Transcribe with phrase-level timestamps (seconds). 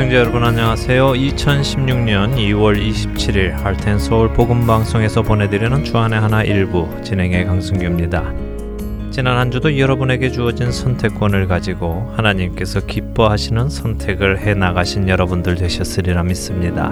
[0.00, 1.08] 애청자 여러분 안녕하세요.
[1.08, 8.32] 2016년 2월 27일 할텐 서울 복음 방송에서 보내드리는 주안의 하나 일부 진행의 강승규입니다.
[9.10, 16.88] 지난 한 주도 여러분에게 주어진 선택권을 가지고 하나님께서 기뻐하시는 선택을 해 나가신 여러분들 되셨으리라 믿습니다.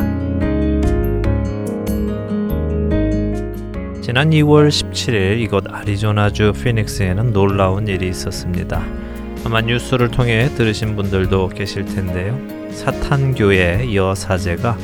[4.03, 9.08] 지난 2월 17일 이곳 아리조나주 피닉스에는 놀라운 일이 있었습니다.
[9.45, 12.39] 아마 뉴스를 통해 들으신 분들도 계실 텐데요.
[12.73, 14.77] 사탄교의 여사제가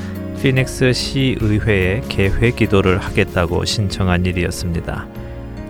[0.42, 5.06] 피닉스 시의회에 개회 기도를 하겠다고 신청한 일이었습니다.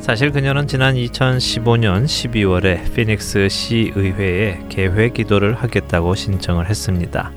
[0.01, 7.33] 사실 그녀는 지난 2015년 12월에 피닉스 시의회에 개회 기도를 하겠다고 신청을 했습니다.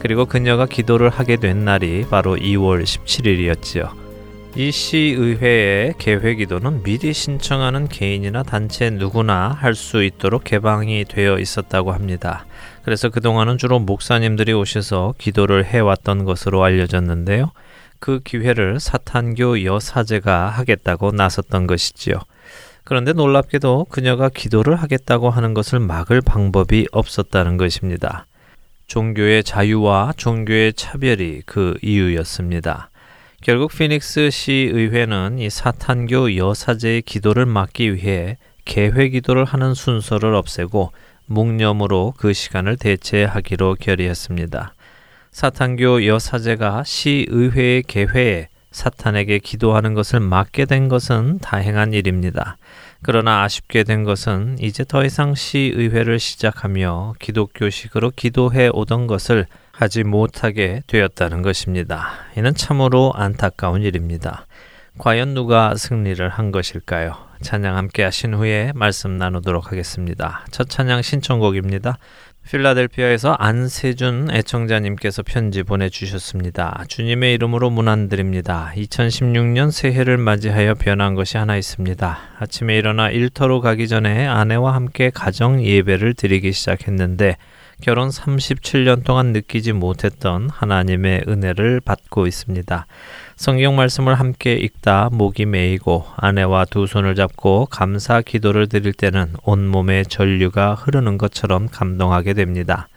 [0.00, 3.99] 그리고 그녀가 기도를 하게 된 날이 바로 2월 17일이었지요.
[4.56, 11.92] 이 시의회의 개회 기도는 미리 신청하는 개인이나 단체 누구나 할 수 있도록 개방이 되어 있었다고
[11.92, 12.46] 합니다.
[12.82, 17.52] 그래서 그동안은 주로 목사님들이 오셔서 기도를 해왔던 것으로 알려졌는데요.
[18.00, 22.16] 그 기회를 사탄교 여사제가 하겠다고 나섰던 것이지요.
[22.82, 28.26] 그런데 놀랍게도 그녀가 기도를 하겠다고 하는 것을 막을 방법이 없었다는 것입니다.
[28.88, 32.89] 종교의 자유와 종교의 차별이 그 이유였습니다.
[33.42, 40.92] 결국 피닉스 시의회는 이 사탄교 여사제의 기도를 막기 위해 개회 기도를 하는 순서를 없애고
[41.24, 44.74] 묵념으로 그 시간을 대체하기로 결의했습니다.
[45.32, 52.58] 사탄교 여사제가 시의회의 개회에 사탄에게 기도하는 것을 막게 된 것은 다행한 일입니다.
[53.00, 59.46] 그러나 아쉽게 된 것은 이제 더 이상 시의회를 시작하며 기독교식으로 기도해 오던 것을
[59.80, 62.10] 하지 못하게 되었다는 것입니다.
[62.36, 64.46] 이는 참으로 안타까운 일입니다.
[64.98, 67.16] 과연 누가 승리를 한 것일까요?
[67.40, 70.44] 찬양 함께 하신 후에 말씀 나누도록 하겠습니다.
[70.50, 71.96] 첫 찬양 신청곡입니다.
[72.42, 76.84] 필라델피아에서 안세준 애청자님께서 편지 보내주셨습니다.
[76.88, 78.72] 주님의 이름으로 문안드립니다.
[78.76, 82.18] 2016년 새해를 맞이하여 변한 것이 하나 있습니다.
[82.38, 87.38] 아침에 일어나 일터로 가기 전에 아내와 함께 가정 예배를 드리기 시작했는데
[87.80, 92.86] 결혼 37년 동안 느끼지 못했던 하나님의 은혜를 받고 있습니다.
[93.36, 100.04] 성경 말씀을 함께 읽다 목이 메이고 아내와 두 손을 잡고 감사 기도를 드릴 때는 온몸에
[100.04, 102.88] 전류가 흐르는 것처럼 감동하게 됩니다.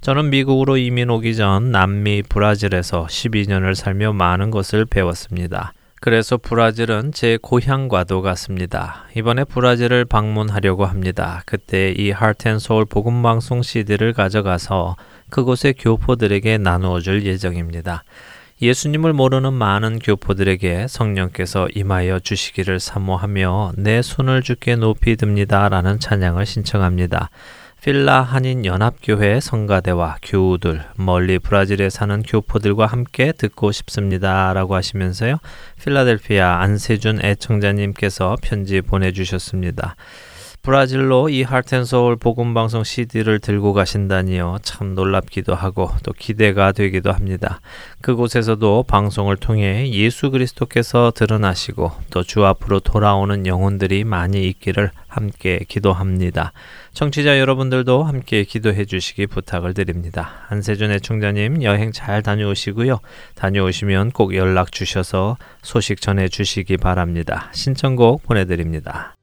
[0.00, 5.72] 저는 미국으로 이민 오기 전 남미 브라질에서 12년을 살며 많은 것을 배웠습니다.
[6.04, 9.06] 그래서 브라질은 제 고향과도 같습니다.
[9.16, 11.42] 이번에 브라질을 방문하려고 합니다.
[11.46, 14.96] 그때 이 하트앤소울 복음방송 CD를 가져가서
[15.30, 18.04] 그곳의 교포들에게 나누어 줄 예정입니다.
[18.60, 25.70] 예수님을 모르는 많은 교포들에게 성령께서 임하여 주시기를 사모하며 내 손을 주께 높이 듭니다.
[25.70, 27.30] 라는 찬양을 신청합니다.
[27.84, 35.36] 필라 한인 연합교회 성가대와 교우들 멀리 브라질에 사는 교포들과 함께 듣고 싶습니다라고 하시면서요.
[35.82, 39.96] 필라델피아 안세준 애청자님께서 편지 보내 주셨습니다.
[40.64, 44.56] 브라질로 이 하트앤서울 복음방송 CD를 들고 가신다니요.
[44.62, 47.60] 참 놀랍기도 하고 또 기대가 되기도 합니다.
[48.00, 56.52] 그곳에서도 방송을 통해 예수 그리스도께서 드러나시고 또 주 앞으로 돌아오는 영혼들이 많이 있기를 함께 기도합니다.
[56.94, 60.46] 청취자 여러분들도 함께 기도해 주시기 부탁을 드립니다.
[60.48, 63.00] 안세준 애청자님 여행 잘 다녀오시고요.
[63.34, 67.50] 다녀오시면 꼭 연락 주셔서 소식 전해 주시기 바랍니다.
[67.52, 69.13] 신청곡 보내드립니다.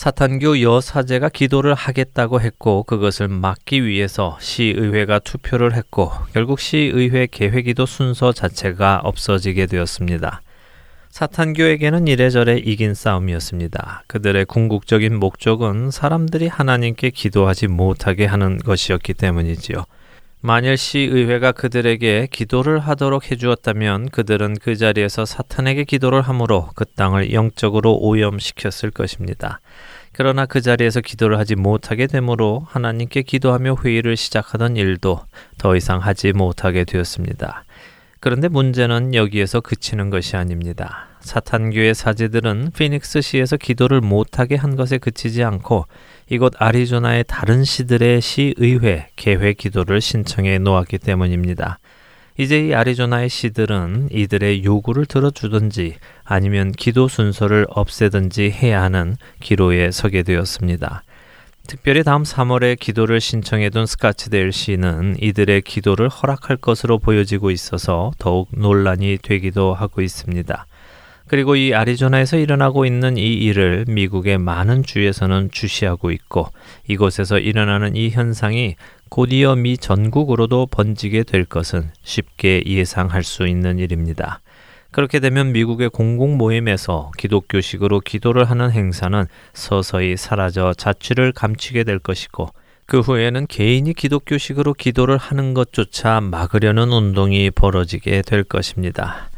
[0.00, 8.32] 사탄교 여사제가 기도를 하겠다고 했고 그것을 막기 위해서 시의회가 투표를 했고 결국 시의회 개회기도 순서
[8.32, 10.40] 자체가 없어지게 되었습니다.
[11.10, 14.04] 사탄교에게는 이래저래 이긴 싸움이었습니다.
[14.06, 19.84] 그들의 궁극적인 목적은 사람들이 하나님께 기도하지 못하게 하는 것이었기 때문이지요.
[20.42, 27.98] 만일 시의회가 그들에게 기도를 하도록 해주었다면 그들은 그 자리에서 사탄에게 기도를 함으로 그 땅을 영적으로
[27.98, 29.60] 오염시켰을 것입니다.
[30.20, 35.20] 그러나 그 자리에서 기도를 하지 못하게 되므로 하나님께 기도하며 회의를 시작하던 일도
[35.56, 37.64] 더 이상 하지 못하게 되었습니다.
[38.20, 41.08] 그런데 문제는 여기에서 그치는 것이 아닙니다.
[41.20, 45.86] 사탄교의 사제들은 피닉스 시에서 기도를 못하게 한 것에 그치지 않고
[46.28, 51.78] 이곳 아리조나의 다른 시들의 시의회 개회 기도를 신청해 놓았기 때문입니다.
[52.38, 60.22] 이제 이 아리조나의 시들은 이들의 요구를 들어주든지 아니면 기도 순서를 없애든지 해야 하는 기로에 서게
[60.22, 61.02] 되었습니다.
[61.66, 69.18] 특별히 다음 3월에 기도를 신청해둔 스카치데일 시는 이들의 기도를 허락할 것으로 보여지고 있어서 더욱 논란이
[69.22, 70.66] 되기도 하고 있습니다.
[71.30, 76.48] 그리고 이 아리조나에서 일어나고 있는 이 일을 미국의 많은 주에서는 주시하고 있고
[76.88, 78.74] 이곳에서 일어나는 이 현상이
[79.10, 84.40] 곧이어 미 전국으로도 번지게 될 것은 쉽게 예상할 수 있는 일입니다.
[84.92, 92.50] 그렇게 되면 미국의 공공 모임에서 기독교식으로 기도를 하는 행사는 서서히 사라져 자취를 감추게 될 것이고
[92.86, 99.28] 그 후에는 개인이 기독교식으로 기도를 하는 것조차 막으려는 운동이 벌어지게 될 것입니다.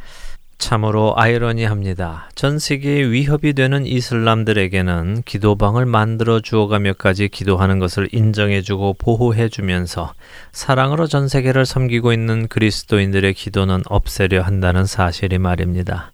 [0.63, 2.31] 참으로 아이러니합니다.
[2.37, 10.15] 전 세계에 위협이 되는 이슬람들에게는 기도방을 만들어 주어가며까지 기도하는 것을 인정해주고 보호해주면서
[10.53, 16.13] 사랑으로 전 세계를 섬기고 있는 그리스도인들의 기도는 없애려 한다는 사실이 말입니다.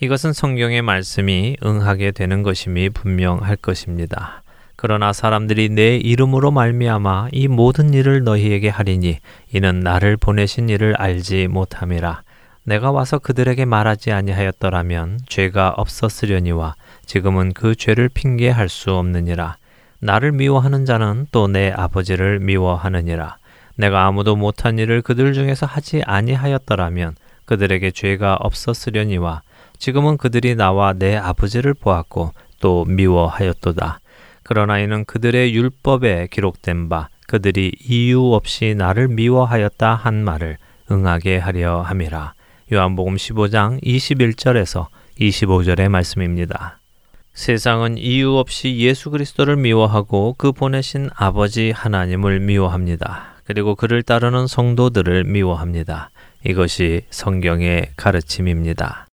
[0.00, 4.44] 이것은 성경의 말씀이 응하게 되는 것임이 분명할 것입니다.
[4.76, 9.18] 그러나 사람들이 내 이름으로 말미암아 이 모든 일을 너희에게 하리니
[9.52, 12.22] 이는 나를 보내신 이를 알지 못함이라.
[12.68, 16.74] 내가 와서 그들에게 말하지 아니하였더라면 죄가 없었으려니와
[17.06, 19.56] 지금은 그 죄를 핑계할 수 없느니라.
[20.00, 23.38] 나를 미워하는 자는 또 내 아버지를 미워하느니라.
[23.76, 29.40] 내가 아무도 못한 일을 그들 중에서 하지 아니하였더라면 그들에게 죄가 없었으려니와
[29.78, 34.00] 지금은 그들이 나와 내 아버지를 보았고 또 미워하였도다.
[34.42, 40.58] 그러나 이는 그들의 율법에 기록된 바 그들이 이유 없이 나를 미워하였다 한 말을
[40.90, 42.34] 응하게 하려 함이라.
[42.70, 46.78] 요한복음 15장 21절에서 25절의 말씀입니다.
[47.32, 53.36] 세상은 이유 없이 예수 그리스도를 미워하고 그 보내신 아버지 하나님을 미워합니다.
[53.44, 56.10] 그리고 그를 따르는 성도들을 미워합니다.
[56.44, 59.07] 이것이 성경의 가르침입니다.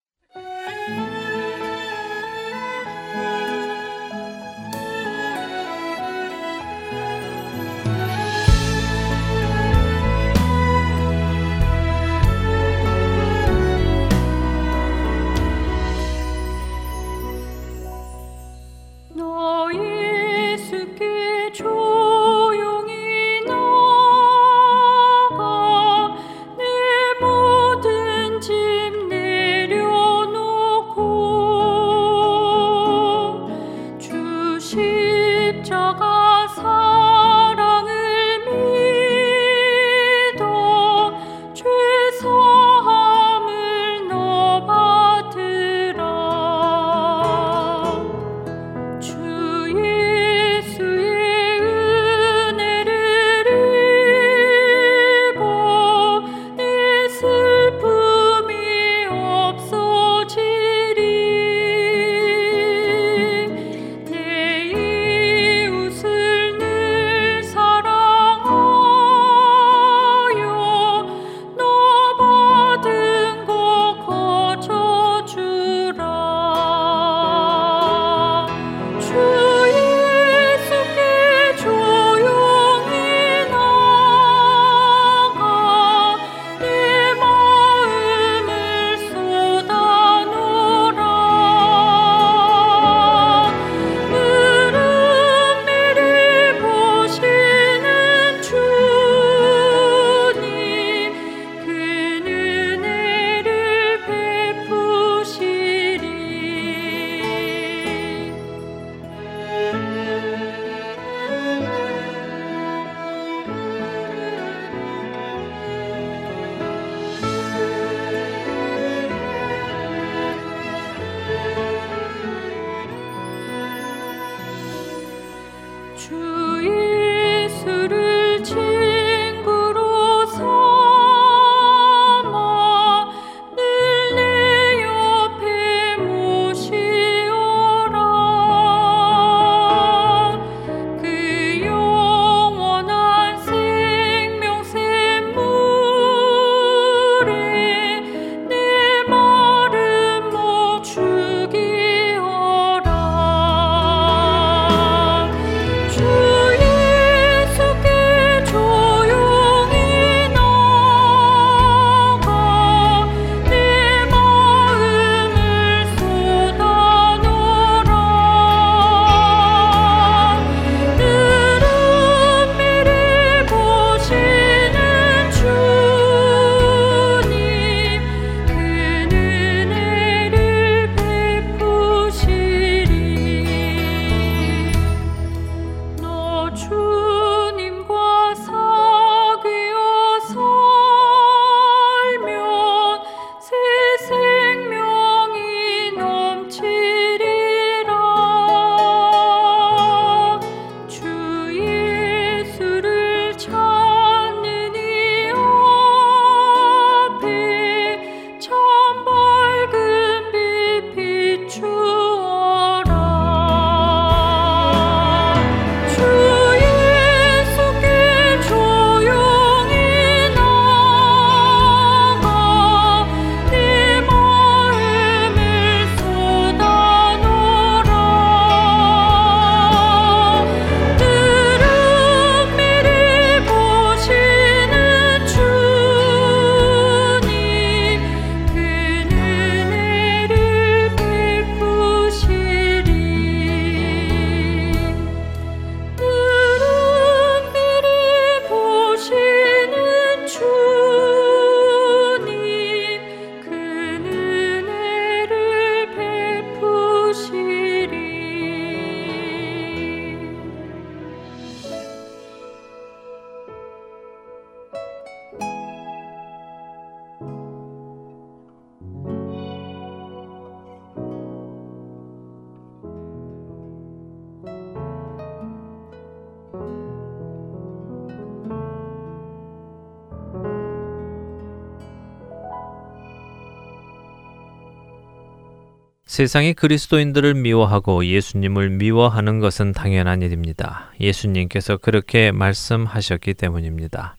[286.16, 290.90] 세상이 그리스도인들을 미워하고 예수님을 미워하는 것은 당연한 일입니다.
[290.98, 294.16] 예수님께서 그렇게 말씀하셨기 때문입니다.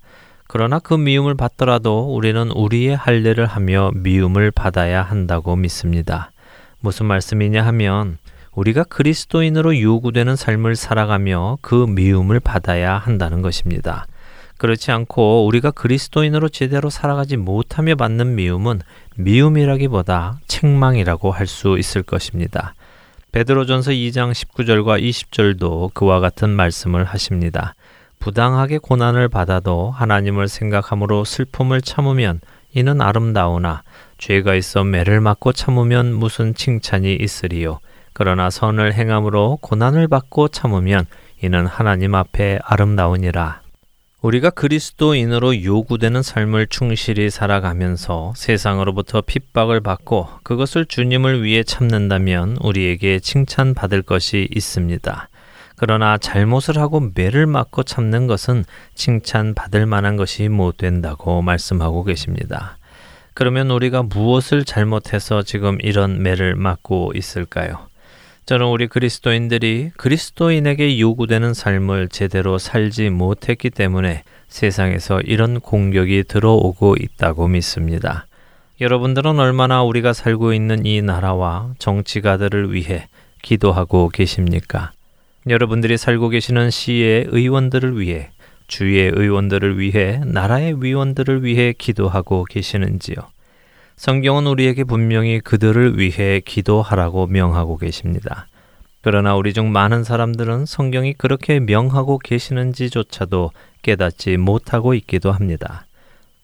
[0.48, 6.32] 그러나 그 미움을 받더라도 우리는 우리의 할례를 하며 미움을 받아야 한다고 믿습니다.
[6.82, 8.20] 무슨 말씀이냐 하면
[8.54, 14.06] 우리가 그리스도인으로 요구되는 삶을 살아가며 그 미움을 받아야 한다는 것입니다.
[14.58, 18.82] 그렇지 않고 우리가 그리스도인으로 제대로 살아가지 못하며 받는 미움은
[19.16, 22.74] 미움이라기보다 책망이라고 할 수 있을 것입니다.
[23.32, 27.76] 베드로전서 2장 19절과 20절도 그와 같은 말씀을 하십니다.
[28.20, 32.42] 부당하게 고난을 받아도 하나님을 생각함으로 슬픔을 참으면
[32.74, 33.84] 이는 아름다우나
[34.18, 37.80] 죄가 있어 매를 맞고 참으면 무슨 칭찬이 있으리요.
[38.14, 41.06] 그러나 선을 행함으로 고난을 받고 참으면
[41.44, 43.62] 이는 하나님 앞에 아름다우니라.
[44.22, 54.02] 우리가 그리스도인으로 요구되는 삶을 충실히 살아가면서 세상으로부터 핍박을 받고 그것을 주님을 위해 참는다면 우리에게 칭찬받을
[54.02, 55.30] 것이 있습니다.
[55.76, 62.78] 그러나 잘못을 하고 매를 맞고 참는 것은 칭찬받을 만한 것이 못 된다고 말씀하고 계십니다.
[63.36, 67.87] 그러면 우리가 무엇을 잘못해서 지금 이런 매를 맞고 있을까요?
[68.48, 77.50] 저는 우리 그리스도인들이 그리스도인에게 요구되는 삶을 제대로 살지 못했기 때문에 세상에서 이런 공격이 들어오고 있다고
[77.50, 78.26] 믿습니다.
[78.80, 83.10] 여러분들은 얼마나 우리가 살고 있는 이 나라와 정치가들을 위해
[83.42, 84.94] 기도하고 계십니까?
[85.50, 88.30] 여러분들이 살고 계시는 시의 의원들을 위해,
[88.68, 93.18] 주의 의원들을 위해, 나라의 위원들을 위해 기도하고 계시는지요?
[93.98, 98.48] 성경은 우리에게 분명히 그들을 위해 기도하라고 명하고 계십니다.
[99.02, 103.52] 그러나 우리 중 많은 사람들은 성경이 그렇게 명하고 계시는지조차도
[103.82, 105.88] 깨닫지 못하고 있기도 합니다.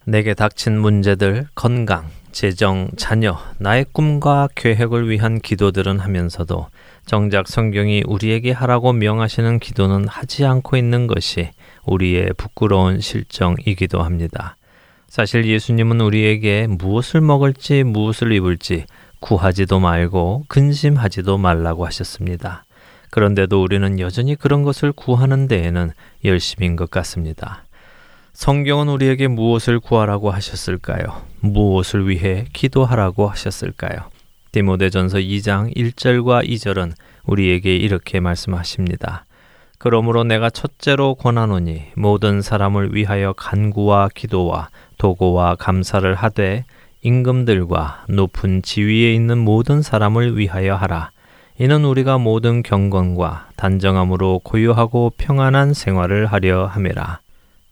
[0.05, 6.67] 내게 닥친 문제들, 건강, 재정, 자녀, 나의 꿈과 계획을 위한 기도들은 하면서도
[7.05, 11.51] 정작 성경이 우리에게 하라고 명하시는 기도는 하지 않고 있는 것이
[11.85, 14.57] 우리의 부끄러운 실정이기도 합니다.
[15.13, 18.87] 사실 예수님은 우리에게 무엇을 먹을지 무엇을 입을지
[19.19, 22.65] 구하지도 말고 근심하지도 말라고 하셨습니다.
[23.11, 25.91] 그런데도 우리는 여전히 그런 것을 구하는 데에는
[26.25, 27.63] 열심인 것 같습니다.
[28.33, 31.21] 성경은 우리에게 무엇을 구하라고 하셨을까요?
[31.41, 34.09] 무엇을 위해 기도하라고 하셨을까요?
[34.51, 36.93] 디모데전서 2장 1절과 2절은
[37.25, 39.27] 우리에게 이렇게 말씀하십니다.
[39.77, 44.69] 그러므로 내가 첫째로 권하노니 모든 사람을 위하여 간구와 기도와
[45.03, 46.63] 도고와 감사를 하되
[47.01, 51.11] 임금들과 높은 지위에 있는 모든 사람을 위하여 하라.
[51.59, 57.19] 이는 우리가 모든 경건과 단정함으로 고요하고 평안한 생활을 하려 함이라.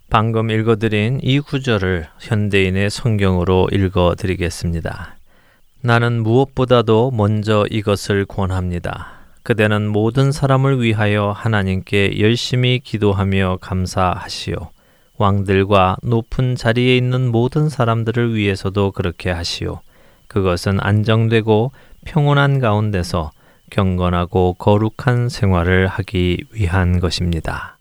[0.10, 5.16] 방금 읽어드린 이 구절을 현대인의 성경으로 읽어드리겠습니다.
[5.80, 9.08] 나는 무엇보다도 먼저 이것을 권합니다.
[9.44, 14.68] 그대는 모든 사람을 위하여 하나님께 열심히 기도하며 감사하시오.
[15.22, 19.80] 왕들과 높은 자리에 있는 모든 사람들을 위해서도 그렇게 하시오.
[20.28, 21.72] 그것은 안정되고
[22.06, 23.32] 평온한 가운데서
[23.70, 27.78] 경건하고 거룩한 생활을 하기 위한 것입니다.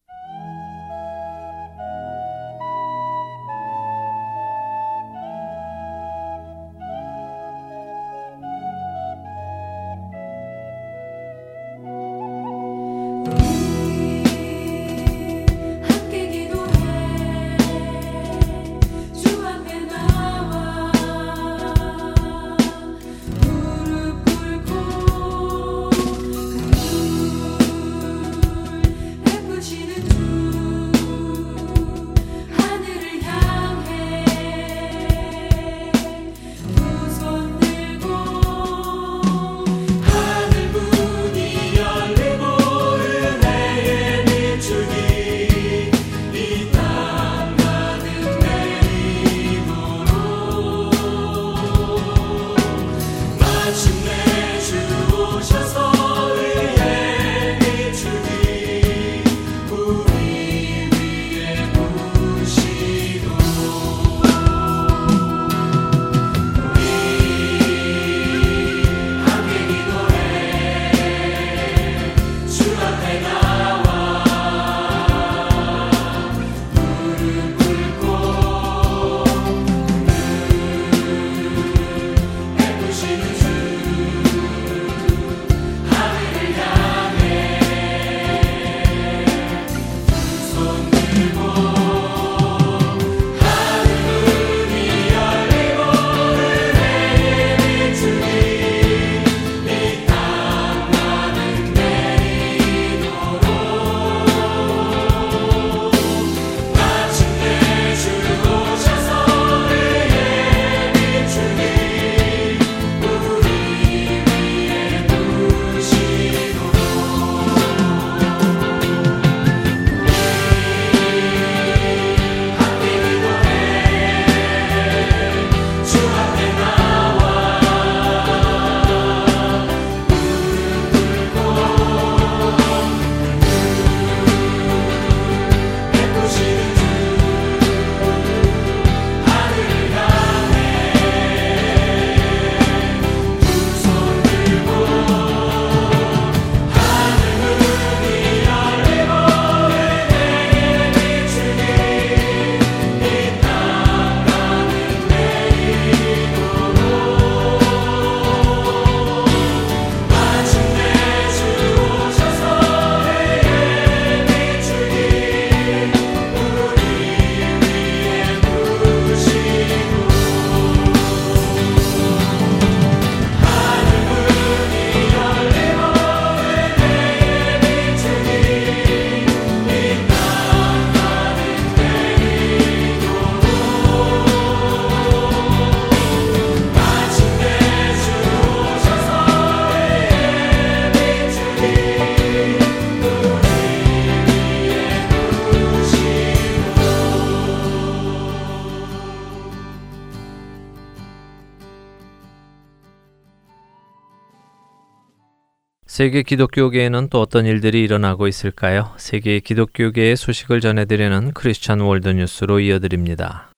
[206.00, 208.90] 세계 기독교계에는 또 어떤 일들이 일어나고 있을까요?
[208.96, 213.50] 세계 기독교계의 소식을 전해드리는 크리스천 월드 뉴스로 이어드립니다.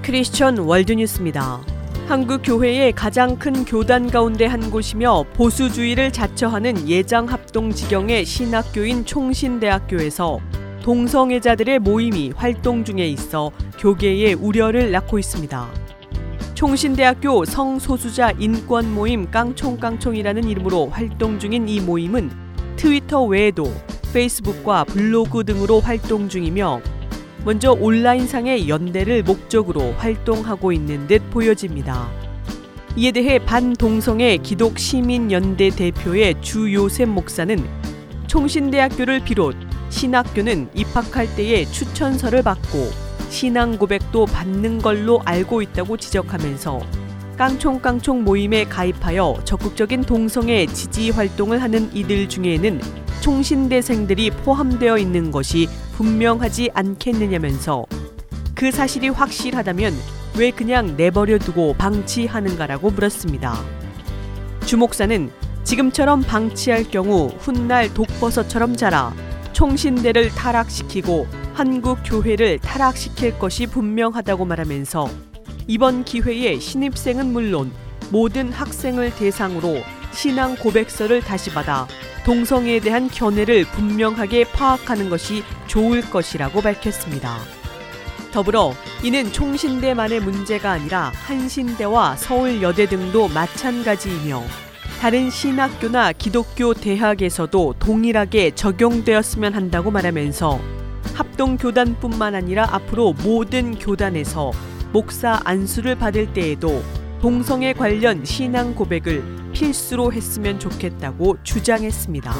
[0.00, 1.60] 크리스천 월드 뉴스입니다.
[2.08, 10.40] 한국 교회의 가장 큰 교단 가운데 한 곳이며 보수주의를 자처하는 예장 합동 직영의 신학교인 총신대학교에서
[10.82, 15.68] 동성애자들의 모임이 활동 중에 있어 교계의 우려를 낳고 있습니다.
[16.54, 22.30] 총신대학교 성소수자 인권 모임 깡총깡총이라는 이름으로 활동 중인 이 모임은
[22.76, 23.72] 트위터 외에도
[24.12, 26.80] 페이스북과 블로그 등으로 활동 중이며
[27.44, 32.08] 먼저 온라인상의 연대를 목적으로 활동하고 있는 듯 보여집니다.
[32.96, 37.56] 이에 대해 반동성애 기독시민연대 대표의 주요셉 목사는
[38.26, 42.90] 총신대학교를 비롯 신학교는 입학할 때에 추천서를 받고
[43.28, 46.80] 신앙 고백도 받는 걸로 알고 있다고 지적하면서
[47.36, 52.80] 깡총깡총 모임에 가입하여 적극적인 동성애 지지 활동을 하는 이들 중에는
[53.20, 57.84] 총신대생들이 포함되어 있는 것이 분명하지 않겠느냐면서
[58.54, 59.94] 그 사실이 확실하다면
[60.38, 63.54] 왜 그냥 내버려 두고 방치하는가라고 물었습니다.
[64.64, 65.30] 주 목사는
[65.64, 69.12] 지금처럼 방치할 경우 훗날 독버섯처럼 자라
[69.62, 75.08] 총신대를 타락시키고 한국 교회를 타락시킬 것이 분명하다고 말하면서
[75.68, 77.70] 이번 기회에 신입생은 물론
[78.10, 79.76] 모든 학생을 대상으로
[80.10, 81.86] 신앙 고백서를 다시 받아
[82.24, 87.38] 동성애에 대한 견해를 분명하게 파악하는 것이 좋을 것이라고 밝혔습니다.
[88.32, 94.42] 더불어 이는 총신대만의 문제가 아니라 한신대와 서울여대 등도 마찬가지이며
[95.02, 100.60] 다른 신학교나 기독교 대학에서도 동일하게 적용되었으면 한다고 말하면서
[101.14, 104.52] 합동교단뿐만 아니라 앞으로 모든 교단에서
[104.92, 106.84] 목사 안수를 받을 때에도
[107.20, 112.32] 동성애 관련 신앙 고백을 필수로 했으면 좋겠다고 주장했습니다.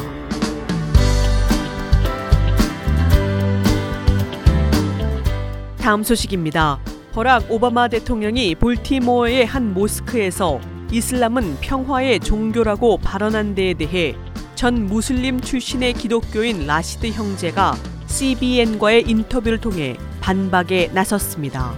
[5.81, 6.79] 다음 소식입니다.
[7.13, 10.61] 버락 오바마 대통령이 볼티모어의 한 모스크에서
[10.93, 14.15] 이슬람은 평화의 종교라고 발언한 데에 대해
[14.55, 17.75] 전 무슬림 출신의 기독교인 라시드 형제가
[18.09, 21.75] CBN과의 인터뷰를 통해 반박에 나섰습니다.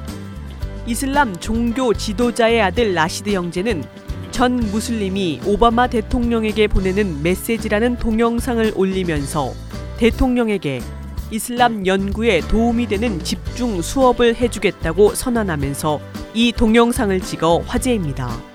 [0.89, 3.85] 이슬람 종교 지도자의 아들 라시드 형제는
[4.33, 9.53] 전 무슬림이 오바마 대통령에게 보내는 메시지라는 동영상을 올리면서
[9.97, 10.81] 대통령에게
[11.31, 16.01] 이슬람 연구에 도움이 되는 집중 수업을 해주겠다고 선언하면서
[16.35, 18.54] 이 동영상을 찍어 화제입니다.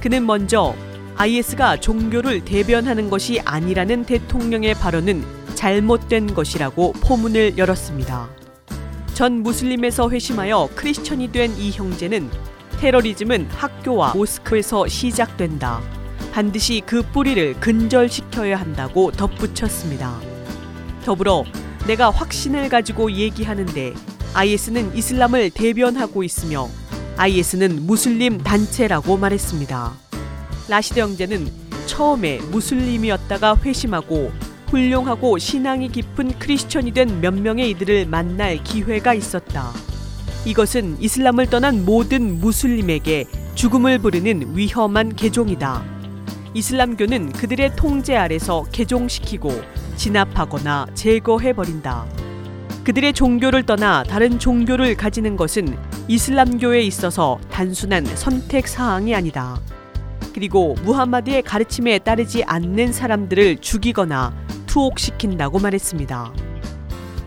[0.00, 0.74] 그는 먼저
[1.16, 5.22] IS가 종교를 대변하는 것이 아니라는 대통령의 발언은
[5.54, 8.30] 잘못된 것이라고 포문을 열었습니다.
[9.12, 12.30] 전 무슬림에서 회심하여 크리스천이 된 이 형제는
[12.80, 15.82] 테러리즘은 학교와 모스크에서 시작된다.
[16.32, 20.18] 반드시 그 뿌리를 근절시켜야 한다고 덧붙였습니다.
[21.04, 21.44] 더불어
[21.86, 23.92] 내가 확신을 가지고 얘기하는데
[24.32, 26.68] IS는 이슬람을 대변하고 있으며
[27.20, 29.92] IS는 무슬림 단체라고 말했습니다.
[30.70, 31.48] 라시드 형제는
[31.84, 34.32] 처음에 무슬림이었다가 회심하고
[34.68, 39.70] 훌륭하고 신앙이 깊은 크리스천이 된 몇 명의 이들을 만날 기회가 있었다.
[40.46, 45.84] 이것은 이슬람을 떠난 모든 무슬림에게 죽음을 부르는 위험한 개종이다.
[46.54, 49.52] 이슬람교는 그들의 통제 아래서 개종시키고
[49.96, 52.19] 진압하거나 제거해버린다.
[52.90, 59.60] 그들의 종교를 떠나 다른 종교를 가지는 것은 이슬람교에 있어서 단순한 선택 사항이 아니다.
[60.34, 64.34] 그리고 무함마드의 가르침에 따르지 않는 사람들을 죽이거나
[64.66, 66.32] 투옥시킨다고 말했습니다.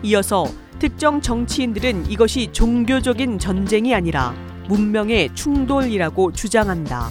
[0.02, 0.44] 이어서
[0.80, 4.34] 특정 정치인들은 이것이 종교적인 전쟁이 아니라
[4.68, 7.08] 문명의 충돌이라고 주장한다.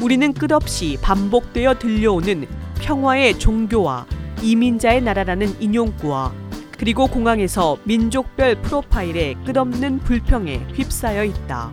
[0.00, 2.44] 우리는 끝없이 반복되어 들려오는
[2.80, 4.04] 평화의 종교와
[4.42, 6.47] 이민자의 나라라는 인용구와
[6.78, 11.72] 그리고 공항에서 민족별 프로파일에 끝없는 불평에 휩싸여 있다.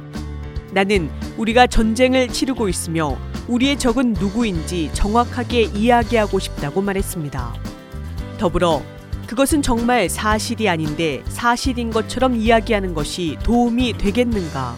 [0.71, 3.15] 나는 우리가 전쟁을 치르고 있으며
[3.47, 7.53] 우리의 적은 누구인지 정확하게 이야기하고 싶다고 말했습니다.
[8.39, 8.81] 더불어
[9.27, 14.75] 그것은 정말 사실이 아닌데 사실인 것처럼 이야기하는 것이 도움이 되겠는가?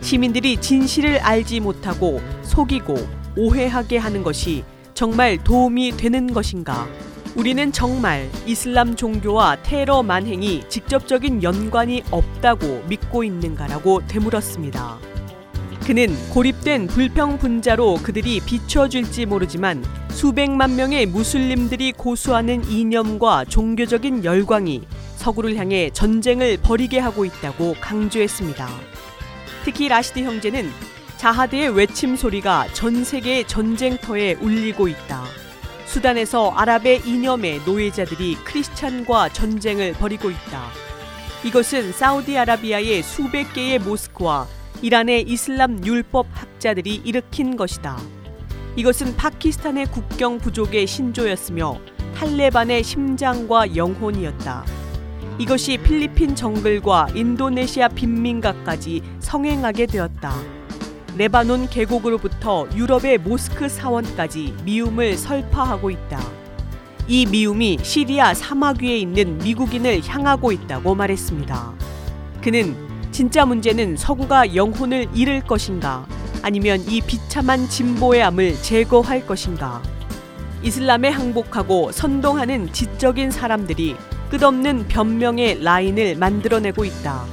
[0.00, 2.96] 시민들이 진실을 알지 못하고 속이고
[3.36, 6.86] 오해하게 하는 것이 정말 도움이 되는 것인가?
[7.36, 14.98] 우리는 정말 이슬람 종교와 테러 만행이 직접적인 연관이 없다고 믿고 있는가라고 되물었습니다.
[15.86, 24.82] 그는 고립된 불평 분자로 그들이 비춰질지 모르지만 수백만 명의 무슬림들이 고수하는 이념과 종교적인 열광이
[25.16, 28.66] 서구를 향해 전쟁을 벌이게 하고 있다고 강조했습니다.
[29.62, 30.70] 특히 라시드 형제는
[31.18, 35.45] 지하드의 외침 소리가 전 세계의 전쟁터에 울리고 있다.
[35.86, 40.68] 수단에서 아랍의 이념의 노예자들이 크리스찬과 전쟁을 벌이고 있다.
[41.44, 44.46] 이것은 사우디아라비아의 수백 개의 모스크와
[44.82, 47.96] 이란의 이슬람 율법 학자들이 일으킨 것이다.
[48.74, 51.78] 이것은 파키스탄의 국경 부족의 신조였으며
[52.14, 54.64] 탈레반의 심장과 영혼이었다.
[55.38, 60.55] 이것이 필리핀 정글과 인도네시아 빈민가까지 성행하게 되었다.
[61.16, 66.20] 레바논 계곡으로부터 유럽의 모스크 사원까지 미움을 설파하고 있다.
[67.08, 71.72] 이 미움이 시리아 사막 위에 있는 미국인을 향하고 있다고 말했습니다.
[72.42, 72.76] 그는
[73.12, 76.06] 진짜 문제는 서구가 영혼을 잃을 것인가
[76.42, 79.82] 아니면 이 비참한 진보의 암을 제거할 것인가
[80.62, 83.96] 이슬람에 항복하고 선동하는 지적인 사람들이
[84.30, 87.24] 끝없는 변명의 라인을 만들어내고 있다.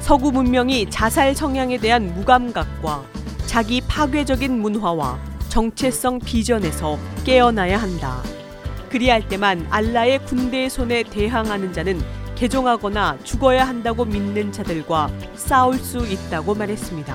[0.00, 3.11] 서구 문명이 자살 성향에 대한 무감각과
[3.52, 5.18] 자기 파괴적인 문화와
[5.50, 8.22] 정체성 비전에서 깨어나야 한다.
[8.88, 12.00] 그리할 때만 알라의 군대의 손에 대항하는 자는
[12.34, 17.14] 개종하거나 죽어야 한다고 믿는 자들과 싸울 수 있다고 말했습니다.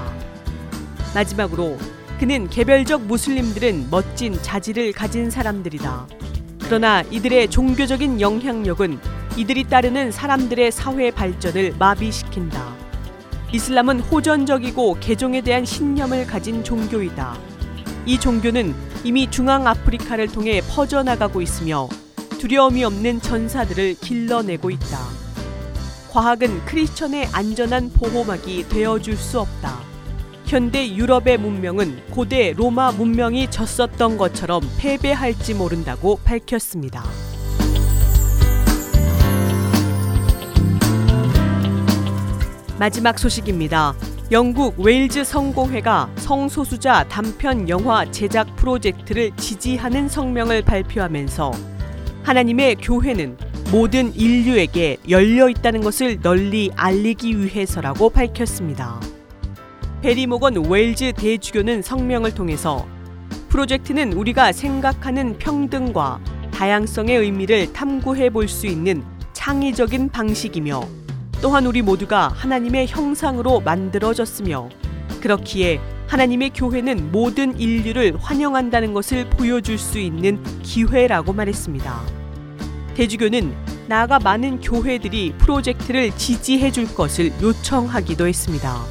[1.16, 1.76] 마지막으로
[2.20, 6.08] 그는 개별적 무슬림들은 멋진 자질을 가진 사람들이다.
[6.66, 9.00] 그러나 이들의 종교적인 영향력은
[9.38, 12.87] 이들이 따르는 사람들의 사회 발전을 마비시킨다.
[13.54, 17.38] 이슬람은 호전적이고 개종에 대한 신념을 가진 종교이다.
[18.06, 21.88] 이 종교는 이미 중앙 아프리카를 통해 퍼져나가고 있으며
[22.40, 25.00] 두려움이 없는 전사들을 길러내고 있다.
[26.12, 29.80] 과학은 크리스천의 안전한 보호막이 되어줄 수 없다.
[30.46, 37.04] 현대 유럽의 문명은 고대 로마 문명이 졌었던 것처럼 패배할지 모른다고 밝혔습니다.
[42.80, 43.96] 마지막 소식입니다.
[44.32, 51.52] 영국 웨일즈 성공회가 성소수자 단편 영화 제작 프로젝트를 지지하는 성명을 발표하면서
[52.24, 53.38] 하나님의 교회는
[53.72, 59.00] 모든 인류에게 열려 있다는 것을 널리 알리기 위해서라고 밝혔습니다.
[60.02, 62.86] 베리 모건 웨일즈 대주교는 성명을 통해서
[63.50, 66.20] 프로젝트는 우리가 생각하는 평등과
[66.52, 71.07] 다양성의 의미를 탐구해 볼 수 있는 창의적인 방식이며
[71.42, 74.70] 또한 우리 모두가 하나님의 형상으로 만들어졌으며
[75.22, 82.02] 그렇기에 하나님의 교회는 모든 인류를 환영한다는 것을 보여줄 수 있는 기회라고 말했습니다.
[82.96, 83.54] 대주교는
[83.88, 88.82] 나아가 많은 교회들이 프로젝트를 지지해 줄 것을 요청하기도 했습니다.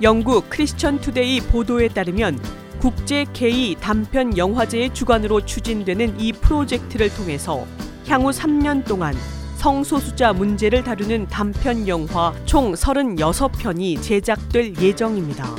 [0.00, 2.38] 영국 크리스천 투데이 보도에 따르면
[2.80, 7.66] 국제 게이 단편 영화제의 주관으로 추진되는 이 프로젝트를 통해서
[8.06, 9.14] 향후 3년 동안
[9.58, 15.52] 성소수자 문제를 다루는 단편 영화 총 36편이 제작될 예정입니다.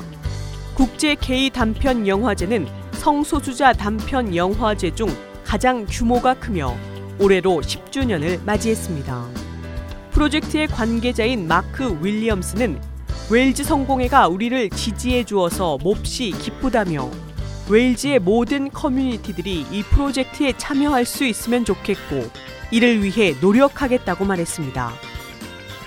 [0.74, 5.10] 국제 게이 단편 영화제는 성소수자 단편 영화제 중
[5.44, 6.78] 가장 규모가 크며
[7.20, 9.28] 올해로 10주년을 맞이했습니다.
[10.12, 12.80] 프로젝트의 관계자인 마크 윌리엄스는
[13.30, 17.12] 웨일즈 성공회가 우리를 지지해 주어서 몹시 기쁘다며
[17.70, 22.28] 웨일즈의 모든 커뮤니티들이 이 프로젝트에 참여할 수 있으면 좋겠고
[22.72, 24.92] 이를 위해 노력하겠다고 말했습니다.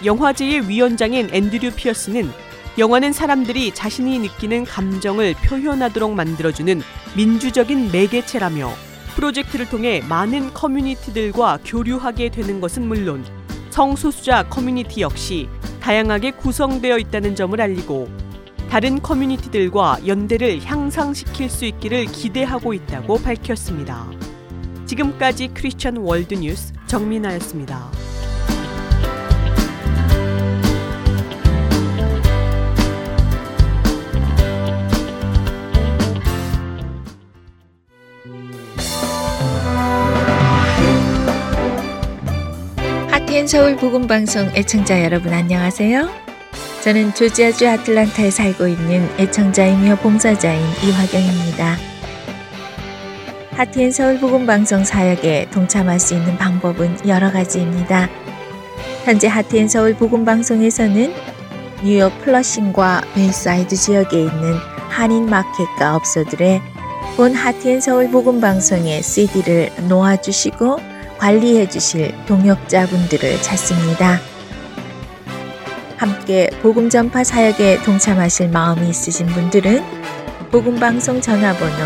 [0.05, 2.31] 영화제의 위원장인 앤드류 피어스는
[2.79, 6.81] 영화는 사람들이 자신이 느끼는 감정을 표현하도록 만들어주는
[7.17, 8.73] 민주적인 매개체라며
[9.17, 13.25] 프로젝트를 통해 많은 커뮤니티들과 교류하게 되는 것은 물론
[13.71, 15.49] 성소수자 커뮤니티 역시
[15.81, 18.09] 다양하게 구성되어 있다는 점을 알리고
[18.73, 24.11] 다른 커뮤니티들과 연대를 향상시킬 수 있기를 기대하고 있다고 밝혔습니다.
[24.87, 27.91] 지금까지 크리스천 월드 뉴스 정민아였습니다.
[43.45, 46.32] 서울 복음 방송 애청자 여러분 안녕하세요.
[46.83, 51.77] 저는 조지아주 아틀란타에 살고 있는 애청자이며 봉사자인 이화경입니다.
[53.53, 58.09] 하트앤 서울 복음 방송 사역에 동참할 수 있는 방법은 여러 가지입니다.
[59.05, 61.15] 현재 하트앤 서울 복음 방송에서는
[61.85, 64.55] 뉴욕 플러싱과 베이사이드 지역에 있는
[64.89, 66.61] 한인 마켓과 업소들의
[67.17, 70.79] 본 하트앤 서울 복음 방송의 CD를 놓아주시고
[71.19, 74.32] 관리해 주실 동역자분들을 찾습니다.
[76.03, 79.85] 함께 복음 전파 사역에 동참하실 마음이 있으신 분들은
[80.51, 81.77] 복음 방송 전화번호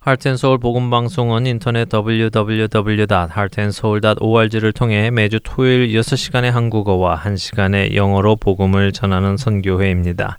[0.00, 10.38] 하트앤서울 복음방송은 인터넷 www.heartandseoul.org를 통해 매주 토요일 6시간의 한국어와 1시간의 영어로 복음을 전하는 선교회입니다.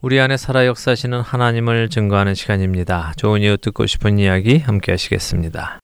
[0.00, 3.14] 우리 안에 살아 역사시는 하나님을 증거하는 시간입니다.
[3.16, 5.80] 좋은 이유 듣고 싶은 이야기 함께 하시겠습니다.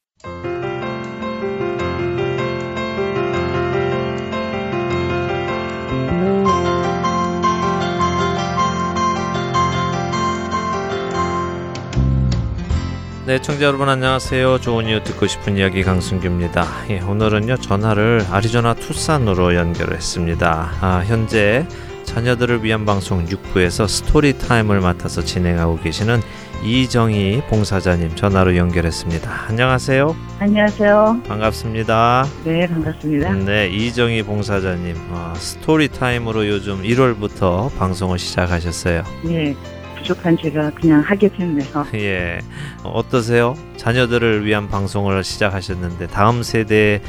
[13.27, 14.61] 네, 청자 여러분 안녕하세요.
[14.61, 16.65] 좋은 이유 듣고 싶은 이야기 강승규입니다.
[16.91, 20.73] 예, 오늘은요 전화를 아리조나 투싼으로 연결했습니다.
[20.81, 21.67] 아, 현재
[22.15, 26.21] 자녀들을 위한 방송 6부에서 스토리 타임을 맡아서 진행하고 계시는
[26.65, 29.47] 이정희 봉사자님 전화로 연결했습니다.
[29.49, 30.15] 안녕하세요.
[30.39, 31.23] 안녕하세요.
[31.27, 32.25] 반갑습니다.
[32.45, 33.33] 네, 반갑습니다.
[33.33, 39.03] 네, 이정희 봉사자님 어, 스토리 타임으로 요즘 1월부터 방송을 시작하셨어요.
[39.25, 39.57] 네,
[40.05, 41.87] 부족한 제가 그냥 하게 됐네요.
[41.95, 42.39] 예,
[42.85, 43.55] 어떠세요?
[43.77, 47.01] 자녀들을 위한 방송을 시작하셨는데 다음 세대를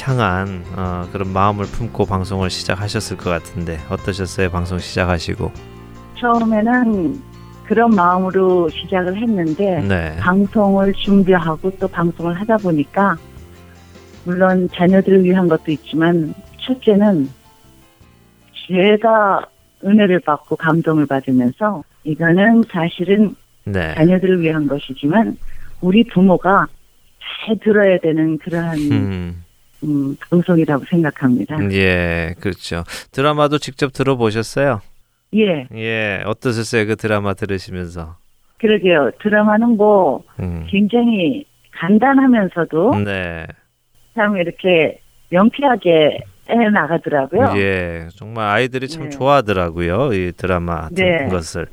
[0.00, 4.50] 향한 어, 그런 마음을 품고 방송을 시작하셨을 것 같은데 어떠셨어요?
[4.50, 5.50] 방송 시작하시고?
[6.20, 7.20] 처음에는
[7.64, 13.16] 그런 마음으로 시작을 했는데 네, 방송을 준비하고 또 방송을 하다 보니까
[14.24, 17.30] 물론 자녀들을 위한 것도 있지만 첫째는
[18.66, 19.46] 제가
[19.84, 25.36] 은혜를 받고 감동을 받으면서 이거는 사실은 네, 자녀들을 위한 것이지만
[25.80, 26.66] 우리 부모가
[27.46, 29.44] 잘 들어야 되는 그러한 음,
[29.84, 31.58] 음, 방송이라고 생각합니다.
[31.72, 32.84] 예, 그렇죠.
[33.12, 34.80] 드라마도 직접 들어보셨어요?
[35.34, 36.86] 예, 예, 어떠셨어요?
[36.86, 38.16] 그 드라마 들으시면서?
[38.58, 39.12] 그러게요.
[39.22, 43.46] 드라마는 뭐 음, 굉장히 간단하면서도 네,
[44.14, 47.54] 참 이렇게 명쾌하게 해 나가더라고요.
[47.58, 49.10] 예, 정말 아이들이 참 네.
[49.10, 50.12] 좋아하더라고요.
[50.12, 51.28] 이 드라마 같은 네.
[51.28, 51.66] 것을.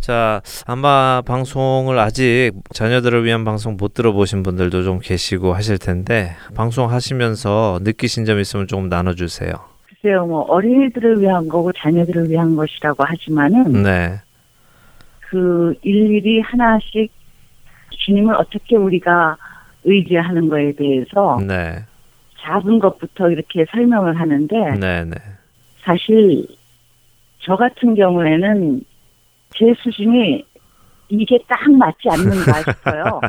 [0.00, 6.90] 자, 아마 방송을 아직 자녀들을 위한 방송 못 들어보신 분들도 좀 계시고 하실 텐데 방송
[6.90, 9.52] 하시면서 느끼신 점 있으면 조금 나눠주세요.
[9.88, 14.20] 글쎄요, 뭐 어린이들을 위한 거고 자녀들을 위한 것이라고 하지만은 네,
[15.28, 17.12] 그 일일이 하나씩
[17.90, 19.36] 주님을 어떻게 우리가
[19.84, 21.84] 의지하는 거에 대해서 네,
[22.40, 25.16] 작은 것부터 이렇게 설명을 하는데 네, 네.
[25.82, 26.46] 사실
[27.40, 28.80] 저 같은 경우에는
[29.56, 30.44] 제 수준이
[31.08, 33.20] 이게 딱 맞지 않는가 싶어요.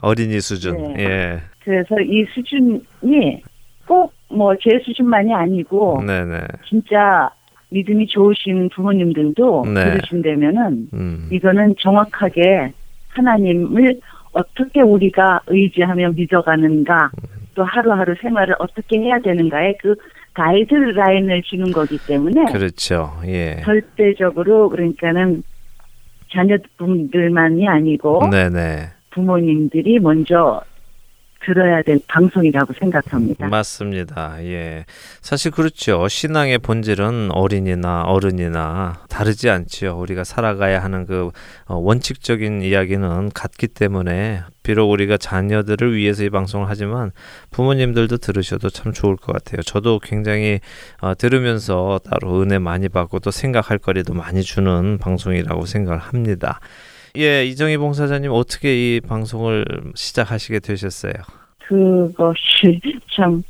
[0.00, 0.94] 어린이 수준.
[0.94, 1.04] 네.
[1.04, 3.42] 예, 그래서 이 수준이
[3.86, 6.38] 꼭 뭐 제 수준만이 아니고 네, 네.
[6.66, 7.28] 진짜
[7.68, 9.84] 믿음이 좋으신 부모님들도 네.
[9.84, 12.72] 들으신다면은 음, 이거는 정확하게
[13.08, 14.00] 하나님을
[14.32, 17.10] 어떻게 우리가 의지하며 믿어가는가
[17.54, 19.94] 또 하루하루 생활을 어떻게 해야 되는가에 그
[20.34, 23.12] 가이드라인을 주는 거기 때문에 그렇죠.
[23.26, 25.42] 예, 절대적으로 그러니까는
[26.32, 28.88] 자녀분들만이 아니고 네, 네.
[29.10, 30.62] 부모님들이 먼저
[31.44, 33.48] 들어야 될 방송이라고 생각합니다.
[33.48, 34.36] 맞습니다.
[34.44, 34.84] 예.
[35.20, 36.08] 사실 그렇죠.
[36.08, 39.98] 신앙의 본질은 어린이나 어른이나 다르지 않지요.
[39.98, 41.30] 우리가 살아가야 하는 그
[41.66, 47.10] 어, 원칙적인 이야기는 같기 때문에 비록 우리가 자녀들을 위해서 이 방송을 하지만
[47.50, 49.62] 부모님들도 들으셔도 참 좋을 것 같아요.
[49.62, 50.60] 저도 굉장히
[51.00, 56.60] 어, 들으면서 따로 은혜 많이 받고 또 생각할 거리도 많이 주는 방송이라고 생각을 합니다.
[57.16, 61.12] 예, 이정희 봉사자님 어떻게 이 방송을 시작하시게 되셨어요?
[61.66, 62.80] 그것이
[63.14, 63.42] 참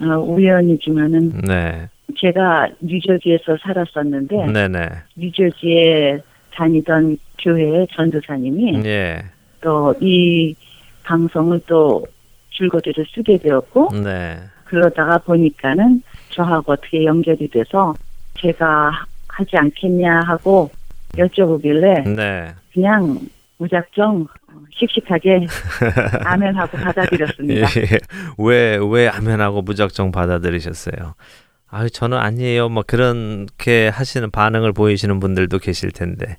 [0.00, 4.88] 어, 우연이지만은 네, 제가 뉴저지에서 살았었는데 네네.
[5.16, 6.20] 뉴저지에
[6.54, 9.24] 다니던 교회의 전도사님이 예,
[9.60, 10.54] 또이
[11.02, 12.06] 방송을 또
[12.50, 17.94] 줄거리를 쓰게 되었고 네, 그러다가 보니까는 저하고 어떻게 연결이 돼서
[18.34, 18.92] 제가
[19.28, 20.70] 하지 않겠냐 하고
[21.14, 22.54] 여쭤보길래 네.
[22.78, 23.18] 그냥
[23.58, 24.28] 무작정
[24.70, 25.46] 씩씩하게
[26.24, 27.66] 아멘하고 받아들였습니다.
[27.76, 27.98] 예,
[28.38, 31.14] 왜, 왜 아멘하고 무작정 받아들이셨어요?
[31.70, 32.68] 아유, 저는 아니에요.
[32.68, 36.36] 뭐, 그렇게 하시는 반응을 보이시는 분들도 계실 텐데.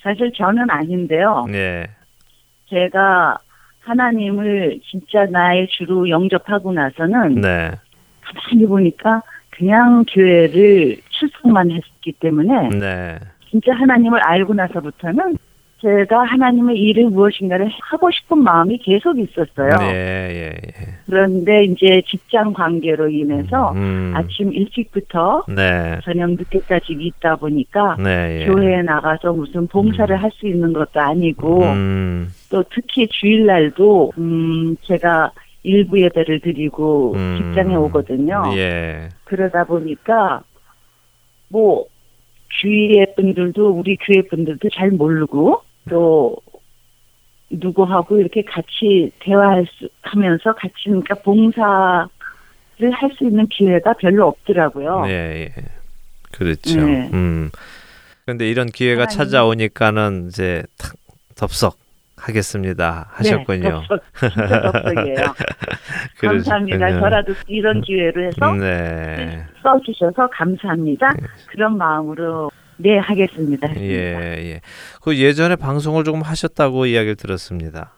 [0.00, 1.46] 사실 저는 아닌데요.
[1.50, 1.88] 예,
[2.68, 3.36] 제가
[3.80, 7.72] 하나님을 진짜 나의 주로 영접하고 나서는 네,
[8.20, 13.18] 가만히 보니까 그냥 교회를 출석만 했기 때문에 네,
[13.50, 15.36] 진짜 하나님을 알고 나서부터는
[15.80, 19.70] 제가 하나님의 일을 무엇인가를 하고 싶은 마음이 계속 있었어요.
[19.78, 19.94] 네,
[20.30, 20.72] 예, 예.
[21.06, 28.46] 그런데 이제 직장 관계로 인해서 음, 아침 일찍부터 네, 저녁 늦게까지 있다 보니까 네, 예.
[28.46, 36.00] 교회에 나가서 무슨 봉사를 할수 있는 것도 아니고 음, 또 특히 주일날도 음 제가 일부
[36.00, 38.42] 예배를 드리고 음, 직장에 오거든요.
[38.54, 40.42] 예, 그러다 보니까
[41.48, 41.86] 뭐
[42.60, 46.36] 주위의 분들도 우리 교회 분들도 잘 모르고 또
[47.50, 52.08] 누구하고 이렇게 같이 대화할 수 하면서 같이 그러니까 봉사를
[52.92, 55.04] 할 수 있는 기회가 별로 없더라고요.
[55.08, 55.54] 예, 예.
[56.32, 56.80] 그렇죠.
[56.80, 57.10] 네.
[57.12, 57.50] 음.
[58.26, 59.18] 근데 이런 기회가 하나님.
[59.18, 60.92] 찾아오니까는 이제 탁
[61.34, 61.76] 덥석
[62.16, 63.62] 하겠습니다 하셨군요.
[63.62, 64.00] 네, 덥석,
[64.72, 65.34] 덥석 이에요.
[66.20, 67.00] 감사합니다.
[67.00, 69.44] 저라도 이런 기회로 해서 네.
[69.62, 71.12] 써주셔서 감사합니다.
[71.48, 72.50] 그런 마음으로
[72.82, 73.68] 네 하겠습니다.
[73.76, 74.60] 예, 예.
[75.02, 77.92] 그 예전에 방송을 조금 하셨다고 이야기를 들었습니다.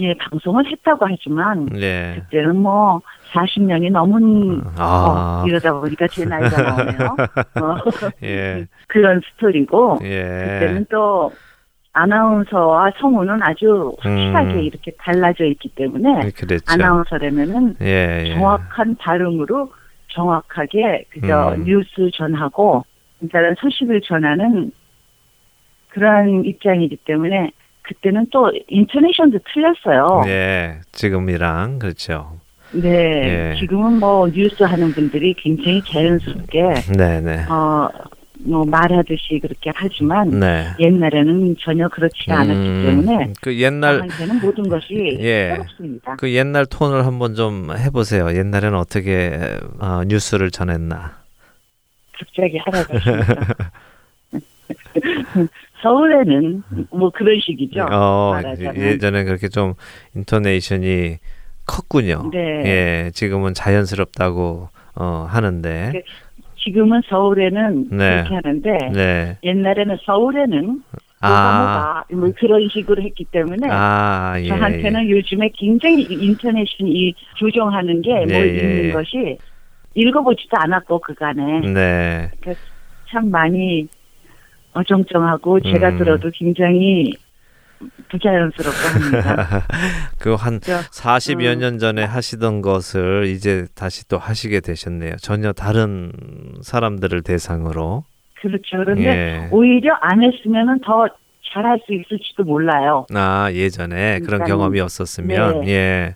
[0.00, 2.16] 예, 방송을 했다고 하지만 네.
[2.16, 3.00] 그때는 뭐
[3.32, 5.42] 40년이 넘은 아.
[5.44, 7.16] 어, 이러다 보니까 제 나이가 나오네요.
[7.62, 7.76] 어,
[8.24, 8.66] 예.
[8.88, 10.22] 그런 스토리고 예.
[10.22, 11.32] 그때는 또
[11.92, 14.60] 아나운서와 성우는 아주 확실하게 음.
[14.64, 16.64] 이렇게 달라져 있기 때문에 그랬죠.
[16.66, 18.34] 아나운서라면은 예, 예.
[18.34, 19.72] 정확한 발음으로
[20.08, 21.64] 정확하게 그저 음.
[21.64, 22.84] 뉴스 전하고
[23.20, 24.72] 일단은 소식을 전하는
[25.88, 27.50] 그러한 입장이기 때문에
[27.82, 30.22] 그때는 또 인터네이션도 틀렸어요.
[30.26, 30.80] 예.
[30.92, 32.38] 지금이랑 그렇죠.
[32.72, 33.60] 네, 예.
[33.60, 36.62] 지금은 뭐 뉴스 하는 분들이 굉장히 자연스럽게
[36.96, 37.44] 네, 네.
[37.48, 37.88] 어
[38.46, 40.66] 뭐 말하듯이 그렇게 하지만 네.
[40.78, 45.50] 옛날에는 전혀 그렇지가 않았기 음, 때문에 그 옛날 저한테는 모든 것이 예.
[45.54, 46.16] 새롭습니다.
[46.16, 48.34] 그 옛날 톤을 한번 좀 해보세요.
[48.36, 51.23] 옛날에는 어떻게 어, 뉴스를 전했나.
[52.18, 52.94] 갑자기 하라고
[55.82, 57.86] 서울에는 뭐 그런 식이죠.
[57.90, 58.76] 어, 말하자면.
[58.76, 59.74] 예전에 그렇게 좀
[60.16, 61.18] 인토네이션이
[61.66, 62.30] 컸군요.
[62.32, 62.62] 네.
[63.06, 65.90] 예, 지금은 자연스럽다고 어, 하는데.
[65.92, 66.02] 그-
[66.64, 68.22] 지금은 서울에는 네.
[68.24, 69.36] 그렇게 하는데 네.
[69.44, 70.82] 옛날에는 서울에는
[71.20, 74.48] 아, 뭐 그런 식으로 했기 때문에 아, 예.
[74.48, 78.92] 저한테는 요즘에 굉장히 인터넷이 이 조정하는 게뭘 예, 예, 예.
[78.92, 79.36] 것이
[79.94, 82.30] 읽어보지도 않았고 그간에 네.
[83.10, 83.86] 참 많이
[84.72, 85.98] 어정쩡하고 제가 음.
[85.98, 87.12] 들어도 굉장히
[88.08, 88.76] 부자연스럽고
[89.22, 89.66] 합니다.
[90.18, 91.58] 그한 저, 40여 음.
[91.60, 95.16] 년 전에 하시던 것을 이제 다시 또 하시게 되셨네요.
[95.16, 96.12] 전혀 다른
[96.62, 98.04] 사람들을 대상으로.
[98.40, 98.76] 그렇죠.
[98.78, 99.48] 그런데 예.
[99.50, 101.06] 오히려 안 했으면은 더
[101.52, 103.06] 잘할 수 있을지도 몰라요.
[103.14, 105.68] 아, 예전에 그런 그러니까는- 경험이 없었으면 네.
[105.70, 106.14] 예.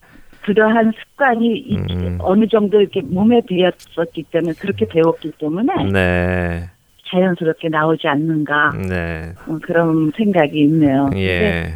[0.53, 2.18] 그러한 습관이 이- 음.
[2.20, 6.70] 어느 정도 이렇게 몸에 배었었기 때문에 그렇게 배웠기 때문에 네.
[7.11, 9.32] 자연스럽게 나오지 않는가 네.
[9.46, 11.11] 어, 그런 생각이 있네요.
[11.16, 11.74] 예.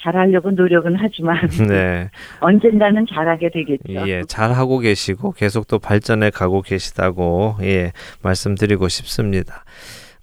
[0.00, 2.10] 잘하려고 노력은 하지만 네.
[2.40, 4.06] 언젠가는 잘하게 되겠죠.
[4.06, 9.63] 예, 잘 하고 계시고 계속 또 발전해 가고 계시다고 예, 말씀드리고 싶습니다.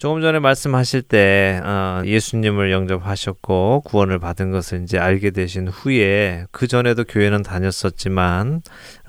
[0.02, 6.66] 조금 전에 말씀하실 때 어, 예수님을 영접하셨고 구원을 받은 것을 이제 알게 되신 후에 그
[6.66, 8.62] 전에도 교회는 다녔었지만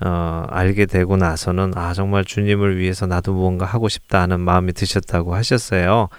[0.05, 5.33] 어, 알게 되고 나서는 아 정말 주님을 위해서 나도 무언가 하고 싶다 하는 마음이 드셨다고
[5.33, 6.09] 하셨어요.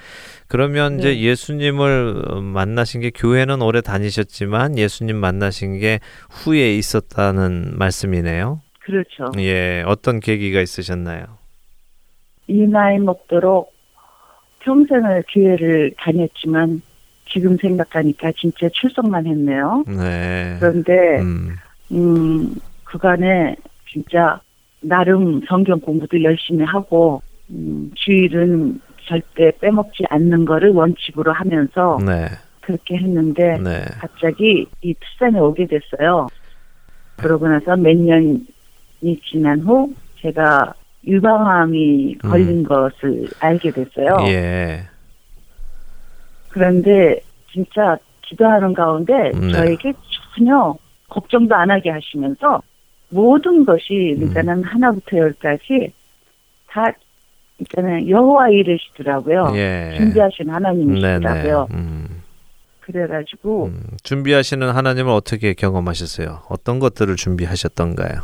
[0.48, 1.20] 그러면 이제 네.
[1.20, 6.00] 예수님을 어, 만나신 게 교회는 오래 다니셨지만 예수님 만나신 게
[6.30, 8.60] 후에 있었다는 말씀이네요.
[8.80, 9.30] 그렇죠.
[9.38, 11.26] 예, 어떤 계기가 있으셨나요?
[12.48, 13.73] 이 나이 먹도록
[14.64, 16.82] 평생을 교회를 다녔지만
[17.30, 19.84] 지금 생각하니까 진짜 출석만 했네요.
[19.86, 20.56] 네.
[20.58, 21.56] 그런데 음,
[21.92, 22.54] 음,
[22.84, 23.56] 그간에
[23.90, 24.40] 진짜
[24.80, 32.26] 나름 성경 공부도 열심히 하고 음, 주일은 절대 빼먹지 않는 거를 원칙으로 하면서 네,
[32.60, 36.26] 그렇게 했는데 네, 갑자기 이 투싼에 오게 됐어요.
[37.16, 38.46] 그러고 나서 몇 년이
[39.30, 40.72] 지난 후 제가
[41.06, 42.30] 유방암이 음.
[42.30, 44.16] 걸린 것을 알게 됐어요.
[44.28, 44.84] 예,
[46.48, 47.20] 그런데
[47.52, 49.52] 진짜 기도하는 가운데 네.
[49.52, 49.92] 저에게
[50.36, 50.74] 전혀
[51.08, 52.62] 걱정도 안 하게 하시면서
[53.10, 54.22] 모든 것이 음.
[54.22, 55.92] 일단은 하나부터 열까지
[56.68, 56.90] 다
[57.58, 59.52] 일단은 여호와 이르시더라고요.
[59.54, 59.94] 예.
[59.96, 60.50] 준비하신.
[60.50, 61.68] 하나님이시더라고요.
[61.70, 62.22] 음,
[62.80, 66.42] 그래가지고 음, 준비하시는 하나님을 어떻게 경험하셨어요?
[66.48, 68.20] 어떤 것들을 준비하셨던가요?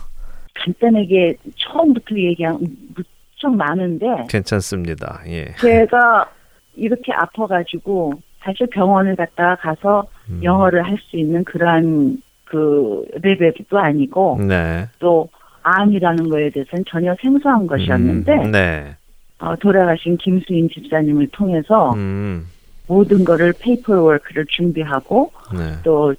[0.54, 2.60] 간단하게 처음부터 얘기하면
[2.94, 5.20] 무척 많은데 괜찮습니다.
[5.26, 5.46] 예.
[5.60, 6.30] 제가
[6.76, 14.38] 이렇게 아파가지고 사실 병원을 갔다가 가서 음, 영어를 할 수 있는 그러한 그 레벨도 아니고
[14.42, 14.88] 네.
[14.98, 15.28] 또
[15.62, 18.96] 암이라는 거에 대해서는 전혀 생소한 것이었는데 음, 네.
[19.38, 22.46] 어, 돌아가신 김수인 집사님을 통해서 음,
[22.86, 25.76] 모든 거를 paperwork를 준비하고 네.
[25.84, 26.14] 또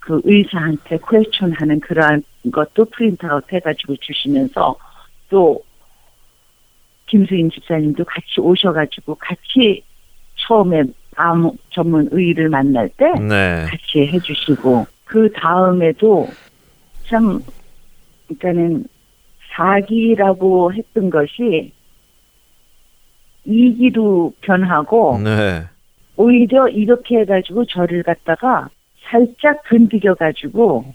[0.00, 4.76] 그 의사한테 question 하는 그러한 것도 프린트아웃 해가지고 주시면서
[5.28, 5.62] 또
[7.06, 9.84] 김수인 집사님도 같이 오셔가지고 같이
[10.36, 10.84] 처음에
[11.16, 13.66] 암 전문 의를 만날 때 네.
[13.68, 16.28] 같이 해주시고 그 다음에도
[17.06, 17.42] 참
[18.28, 18.84] 그러니까는
[19.52, 21.72] 사기라고 했던 것이
[23.44, 25.64] 이기로 변하고 네.
[26.16, 28.68] 오히려 이렇게 해가지고 저를 갖다가
[29.10, 30.94] 살짝 건드려가지고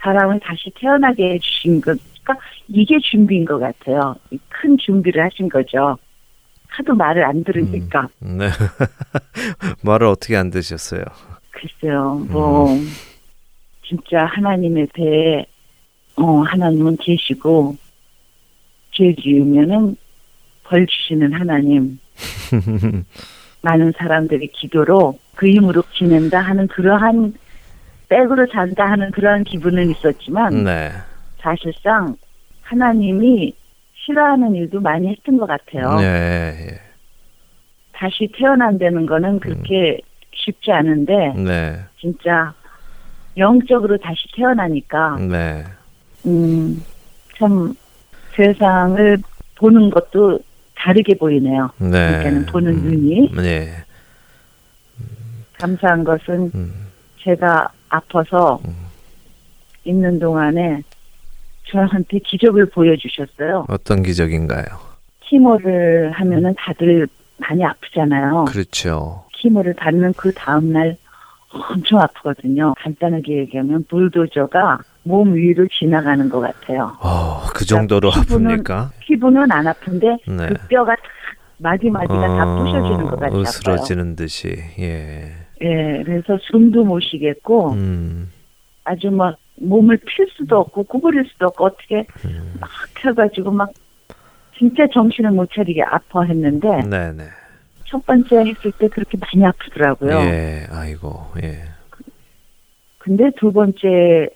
[0.00, 4.14] 사람을 다시 태어나게 해주신 것, 그러니까 이게 준비인 것 같아요.
[4.48, 5.96] 큰 준비를 하신 거죠.
[6.68, 8.08] 하도 말을 안 들으니까.
[8.20, 8.48] 네.
[9.82, 11.02] 말을 어떻게 안 드셨어요?
[11.50, 12.68] 글쎄요, 뭐,
[13.86, 15.46] 진짜 하나님의 배에,
[16.16, 17.76] 어, 하나님은 계시고,
[18.92, 19.96] 죄 지으면은
[20.64, 21.98] 벌 주시는 하나님,
[23.62, 27.34] 많은 사람들의 기도로 그 힘으로 지낸다 하는 그러한
[28.08, 30.92] 백으로 잔다 하는 그러한 기분은 있었지만, 네.
[31.38, 32.16] 사실상
[32.62, 33.54] 하나님이
[33.94, 35.98] 싫어하는 일도 많이 했던 것 같아요.
[36.00, 36.80] 네.
[37.92, 40.00] 다시 태어난다는 거는 그렇게
[40.32, 41.78] 쉽지 않은데, 네.
[42.00, 42.52] 진짜
[43.36, 45.64] 영적으로 다시 태어나니까 네.
[46.26, 46.82] 음,
[47.36, 47.74] 참
[48.36, 49.18] 세상을
[49.56, 50.40] 보는 것도
[50.74, 51.70] 다르게 보이네요.
[51.78, 51.88] 네.
[51.88, 53.68] 그러니까는 보는 음, 눈이 네.
[55.58, 56.72] 감사한 것은 음.
[57.20, 58.74] 제가 아파서 음.
[59.84, 60.82] 있는 동안에
[61.70, 63.66] 저한테 기적을 보여주셨어요.
[63.68, 64.64] 어떤 기적인가요?
[65.20, 67.06] 키모를 하면은 다들
[67.38, 68.44] 많이 아프잖아요.
[68.48, 69.24] 그렇죠.
[69.34, 70.96] 키모를 받는 그 다음날
[71.50, 72.74] 엄청 아프거든요.
[72.78, 76.96] 간단하게 얘기하면 불도저가 몸 위로 지나가는 것 같아요.
[77.00, 78.90] 어, 그 정도로 피부는- 아픕니까?
[79.00, 80.46] 피부는 안 아픈데 네.
[80.48, 81.02] 그 뼈가 다
[81.58, 83.40] 마디마디가 다 부셔지는 것 같이 아파요.
[83.40, 84.56] 으스러지는 듯이.
[84.80, 85.32] 예.
[85.62, 88.30] 예, 그래서 숨도 못 쉬겠고 음.
[88.84, 92.54] 아주 막 몸을 필 수도 없고 구부릴 수도 없고 어떻게 음.
[92.60, 92.70] 막
[93.04, 93.70] 해가지고 막
[94.58, 97.24] 진짜 정신을 못 차리게 아파했는데 네, 네.
[97.84, 100.18] 첫 번째 했을 때 그렇게 많이 아프더라고요.
[100.20, 100.66] 예.
[100.70, 101.26] 아이고.
[101.42, 101.62] 예.
[102.98, 104.28] 근데 두 번째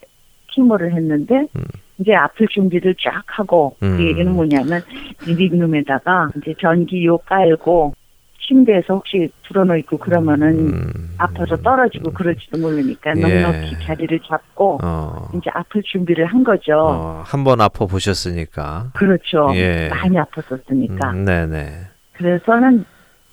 [0.51, 1.63] 키모를 했는데 음.
[1.99, 3.97] 이제 아플 준비를 쫙 하고 음.
[3.97, 4.81] 그 얘기는 뭐냐면
[5.25, 7.93] 리빙룸에다가 이제 전기요 깔고
[8.49, 11.15] 침대에서 혹시 불어넣고 그러면은 음.
[11.17, 13.21] 아파서 떨어지고 그럴지도 모르니까 예.
[13.21, 15.29] 넉넉히 자리를 잡고 어.
[15.35, 16.73] 이제 아플 준비를 한 거죠.
[16.73, 18.91] 어, 한번 아파 보셨으니까.
[18.95, 19.51] 그렇죠.
[19.53, 19.89] 예.
[19.89, 21.13] 많이 아팠었으니까.
[21.13, 21.69] 음, 네, 네.
[22.13, 22.83] 그래서는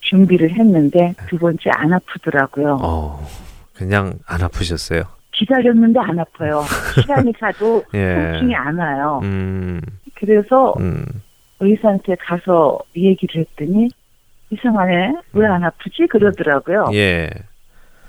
[0.01, 2.77] 준비를 했는데 두 번째 안 아프더라고요.
[2.81, 3.27] 어.
[3.73, 5.03] 그냥 안 아프셨어요.
[5.33, 6.63] 기다렸는데 안 아파요.
[7.01, 8.15] 시간이 가도 예.
[8.15, 9.19] 통증이 안 와요.
[9.23, 9.81] 음.
[10.15, 11.05] 그래서 음.
[11.59, 13.89] 의사한테 가서 얘기를 했더니
[14.49, 16.89] 이상하네 왜 안 아프지 그러더라고요.
[16.93, 17.29] 예.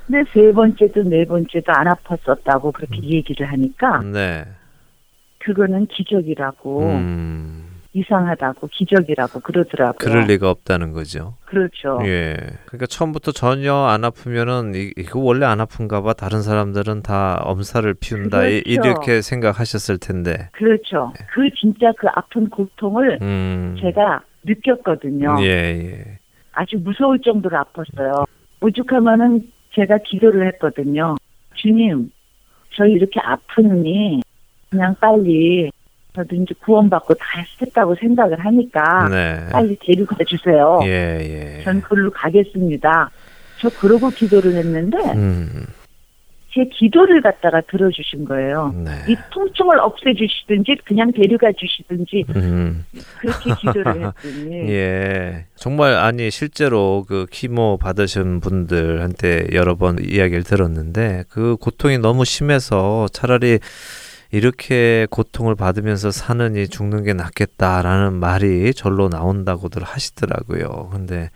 [0.07, 4.45] 근데 세 번째도 네 번째도 안 아팠었다고 그렇게 얘기를 하니까 네.
[5.39, 7.65] 그거는 기적이라고 음.
[7.95, 9.95] 이상하다고 기적이라고 그러더라고요.
[9.99, 11.35] 그럴 리가 없다는 거죠.
[11.47, 11.99] 그렇죠.
[12.05, 12.37] 예.
[12.67, 16.13] 그러니까 처음부터 전혀 안 아프면은 이, 이거 원래 안 아픈가 봐.
[16.13, 18.47] 다른 사람들은 다 엄살을 피운다.
[18.47, 18.89] 이- 그렇죠.
[18.89, 20.49] 이렇게 생각하셨을 텐데.
[20.53, 21.13] 그렇죠.
[21.35, 23.77] 그 진짜 그 아픈 고통을 음.
[23.81, 25.37] 제가 느꼈거든요.
[25.41, 26.18] 예, 예.
[26.59, 28.27] 아주 무서울 정도로 아팠어요.
[28.61, 31.15] 오죽하면은 제가 기도를 했거든요.
[31.55, 32.11] 주님,
[32.75, 34.21] 저희 이렇게 아프니
[34.69, 35.71] 그냥 빨리
[36.17, 37.25] 저도 이제 구원받고 다
[37.63, 39.49] 했다고 생각을 하니까 네.
[39.53, 40.81] 빨리 데리고 가주세요.
[40.83, 40.89] 예,
[41.59, 41.63] 예.
[41.63, 43.09] 전 그걸로 가겠습니다.
[43.61, 45.65] 저 그러고 기도를 했는데 음.
[46.59, 48.75] 제 기도를 갖다가 들어주신 거예요.
[48.77, 48.91] 네.
[49.09, 52.85] 이 통증을 없애주시든지 그냥 데려가 주시든지 음.
[53.21, 55.45] 그렇게 기도를 했더니 예.
[55.55, 63.07] 정말 아니 실제로 그 키모 받으신 분들한테 여러 번 이야기를 들었는데 그 고통이 너무 심해서
[63.13, 63.61] 차라리
[64.33, 70.91] 이렇게 고통을 받으면서 사느니 죽는 게 낫겠다라는 말이 절로 나온다고들 하시더라고요.
[70.93, 71.31] 근데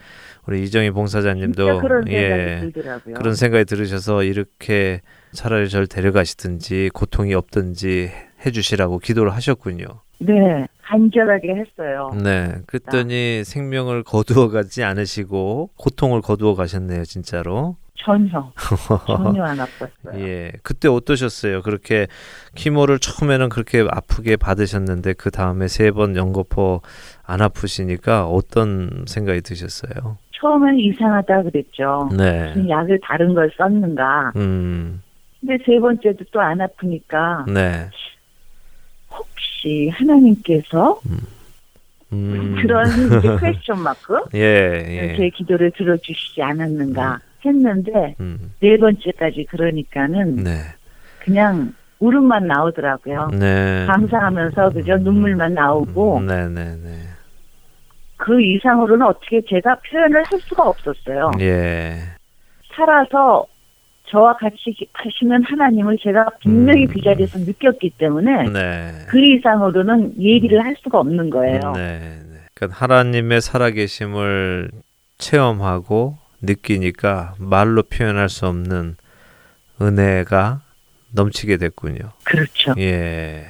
[0.47, 2.70] 우리 이정희 봉사자님도 그런 예.
[3.14, 5.01] 그런 생각이 들으셔서 이렇게
[5.32, 8.11] 차라리 절 데려가시든지 고통이 없든지
[8.45, 9.86] 해주시라고 기도를 하셨군요.
[10.18, 12.11] 네, 간절하게 했어요.
[12.22, 17.76] 네, 그랬더니 생명을 거두어 가지 않으시고 고통을 거두어 가셨네요, 진짜로.
[18.05, 18.53] 전혀
[19.07, 20.18] 전혀 안 아팠어요.
[20.18, 21.62] 예, 그때 어떠셨어요?
[21.62, 22.07] 그렇게
[22.55, 26.80] 키모를 처음에는 그렇게 아프게 받으셨는데 그 다음에 세 번 연거포
[27.24, 30.18] 안 아프시니까 어떤 생각이 드셨어요?
[30.40, 32.09] 처음엔 이상하다 그랬죠.
[32.16, 34.32] 네, 약을 다른 걸 썼는가.
[34.36, 35.03] 음,
[35.40, 37.88] 근데 세 번째도 또 안 아프니까 네,
[39.11, 41.00] 혹시 하나님께서
[42.12, 48.53] 음, 그런 이제 퀘스천 마크 예, 제 예, 기도를 들어주시지 않았는가 했는데 음.
[48.61, 50.51] 네 번째까지 그러니까는 네.
[51.20, 53.30] 그냥 울음만 나오더라고요.
[53.38, 53.86] 네.
[53.86, 56.99] 감사하면서 그저 눈물만 나오고 네, 네, 네.
[58.16, 61.30] 그 이상으로는 어떻게 제가 표현을 할 수가 없었어요.
[61.40, 61.99] 예.
[62.74, 63.47] 살아서
[64.07, 66.88] 저와 같이 하시는 하나님을 제가 분명히 음.
[66.88, 68.93] 그 자리에서 느꼈기 때문에 네.
[69.09, 71.61] 그 이상으로는 얘기를 할 수가 없는 거예요.
[71.74, 72.38] 네, 네.
[72.55, 74.70] 그러니까 하나님의 살아계심을
[75.18, 78.97] 체험하고 느끼니까 말로 표현할 수 없는
[79.80, 80.61] 은혜가
[81.12, 82.12] 넘치게 됐군요.
[82.24, 82.74] 그렇죠.
[82.78, 83.47] 예.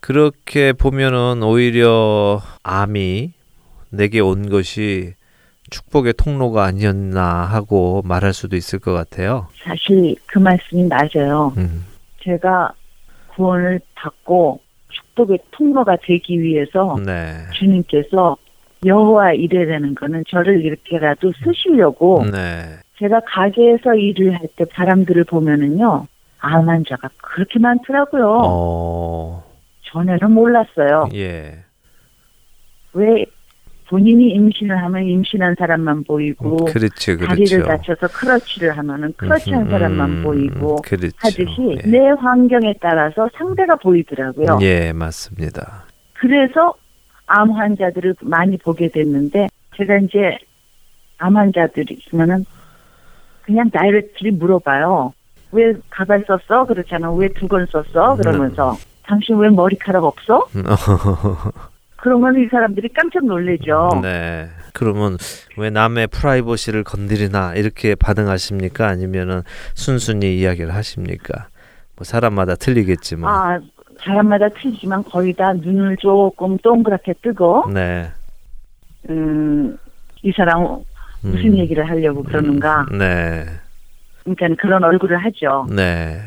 [0.00, 3.32] 그렇게 보면은 오히려 암이
[3.90, 5.14] 내게 온 것이
[5.70, 9.48] 축복의 통로가 아니었나 하고 말할 수도 있을 것 같아요.
[9.62, 11.52] 사실 그 말씀이 맞아요.
[11.56, 11.84] 음.
[12.22, 12.72] 제가
[13.34, 17.46] 구원을 받고 축복의 통로가 되기 위해서 네.
[17.54, 18.36] 주님께서
[18.84, 22.76] 여호와 이래라는 거는 저를 이렇게라도 쓰시려고 네.
[22.98, 26.06] 제가 가게에서 일을 할 때 사람들을 보면은요
[26.38, 28.38] 암 환자가 그렇게 많더라고요.
[28.44, 29.44] 어.
[29.92, 31.08] 전에는 몰랐어요.
[31.14, 31.58] 예.
[32.94, 33.24] 왜
[33.88, 37.26] 본인이 임신을 하면 임신한 사람만 보이고 그렇지, 그렇죠.
[37.26, 41.08] 다리를 다쳐서 크러치를 하면은 크러치한 음, 사람만 음, 보이고 그렇죠.
[41.16, 41.90] 하듯이 예.
[41.90, 44.58] 내 환경에 따라서 상대가 보이더라고요.
[44.62, 45.84] 예, 맞습니다.
[46.14, 46.72] 그래서
[47.32, 50.36] 암 환자들을 많이 보게 됐는데 제가 이제
[51.18, 52.44] 암 환자들이 있으면은
[53.42, 55.12] 그냥 directly 물어봐요.
[55.52, 56.64] 왜 가발 썼어?
[56.66, 57.10] 그렇잖아.
[57.12, 58.16] 왜 두건 썼어?
[58.16, 60.46] 그러면서 당신 왜 머리카락 없어?
[61.96, 64.00] 그러면 이 사람들이 깜짝 놀래죠.
[64.02, 64.48] 네.
[64.72, 65.18] 그러면
[65.58, 68.86] 왜 남의 프라이버시를 건드리나 이렇게 반응하십니까?
[68.88, 69.42] 아니면은
[69.74, 71.48] 순순히 이야기를 하십니까?
[71.96, 73.30] 뭐 사람마다 틀리겠지만.
[73.34, 73.60] 아,
[74.02, 78.10] 사람마다 틀리지만 거의 다 눈을 조금 동그랗게 뜨고, 네.
[79.08, 79.76] 음,
[80.22, 80.62] 이 사람
[81.22, 81.58] 무슨 음.
[81.58, 82.86] 얘기를 하려고 그러는가.
[82.92, 83.46] 네.
[84.24, 85.66] 그러니까 그런 얼굴을 하죠.
[85.70, 86.20] 네.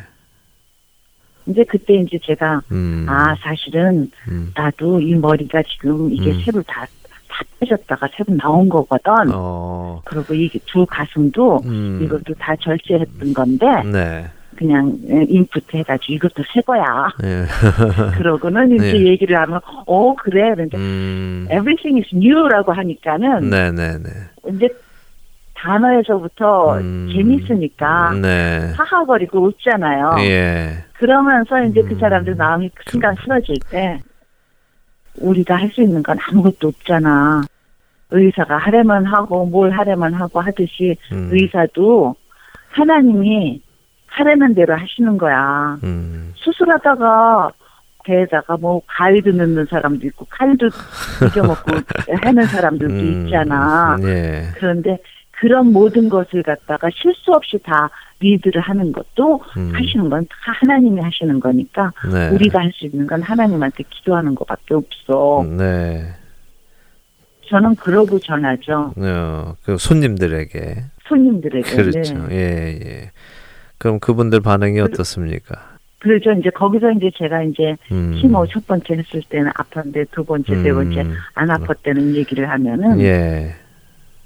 [1.45, 3.05] 이제 그때 이제 제가, 음.
[3.09, 4.51] 아, 사실은 음.
[4.55, 6.41] 나도 이 머리가 지금 이게 음.
[6.43, 6.85] 새로 다,
[7.27, 9.11] 다 빼졌다가 새로 나온 거거든.
[9.33, 10.01] 어.
[10.05, 11.99] 그리고 이게 두 가슴도 음.
[12.01, 14.25] 이것도 다 절제했던 건데, 네.
[14.63, 14.97] 그냥
[15.27, 17.09] 인풋 해가지고 이것도 새 거야.
[17.23, 17.45] 예.
[18.17, 19.05] 그러고는 이제 네.
[19.07, 20.53] 얘기를 하면, 어, 그래.
[20.53, 21.45] 그러니까 음.
[21.51, 24.09] everything is new라고 하니까는 네, 네, 네.
[24.55, 24.69] 이제
[25.55, 27.09] 단어에서부터 음.
[27.13, 28.73] 재밌으니까 네.
[28.77, 30.15] 하하거리고 웃잖아요.
[30.19, 30.83] 예.
[30.93, 31.99] 그러면서 이제 그 음.
[31.99, 33.99] 사람들 마음이 순간 쓰러질 때
[35.19, 37.43] 우리가 할 수 있는 건 아무것도 없잖아.
[38.11, 41.29] 의사가 하려면 하고 뭘 하려면 하고 하듯이 음.
[41.31, 42.15] 의사도
[42.69, 43.61] 하나님이
[44.13, 45.77] 하려는 대로 하시는 거야.
[45.83, 46.31] 음.
[46.35, 47.51] 수술하다가
[48.05, 50.67] 배에다가 뭐 가위도 넣는 사람도 있고 칼도
[51.25, 51.71] 잊어먹고
[52.21, 53.25] 하는 사람들도 음.
[53.25, 53.97] 있잖아.
[54.03, 54.43] 예.
[54.55, 54.97] 그런데
[55.31, 57.89] 그런 모든 것을 갖다가 실수 없이 다
[58.19, 59.71] 리드를 하는 것도 음.
[59.73, 62.29] 하시는 건 다 하나님이 하시는 거니까 네.
[62.29, 65.43] 우리가 할 수 있는 건 하나님한테 기도하는 것밖에 없어.
[65.57, 66.13] 네.
[67.49, 68.93] 저는 그러고 전하죠.
[68.95, 71.75] 어, 그 손님들에게 손님들에게.
[71.75, 72.27] 그렇죠.
[72.27, 72.35] 네.
[72.35, 73.11] 예, 예.
[73.83, 75.61] 그럼 그분들 반응이 어떻습니까?
[75.99, 78.13] 그래서 이제 거기서 이제 제가 이제 음.
[78.13, 81.13] 키모 첫 번째 했을 때는 아팠는데 두 번째, 세 번째 음.
[81.33, 83.53] 안 아팠다는 얘기를 하면은 예.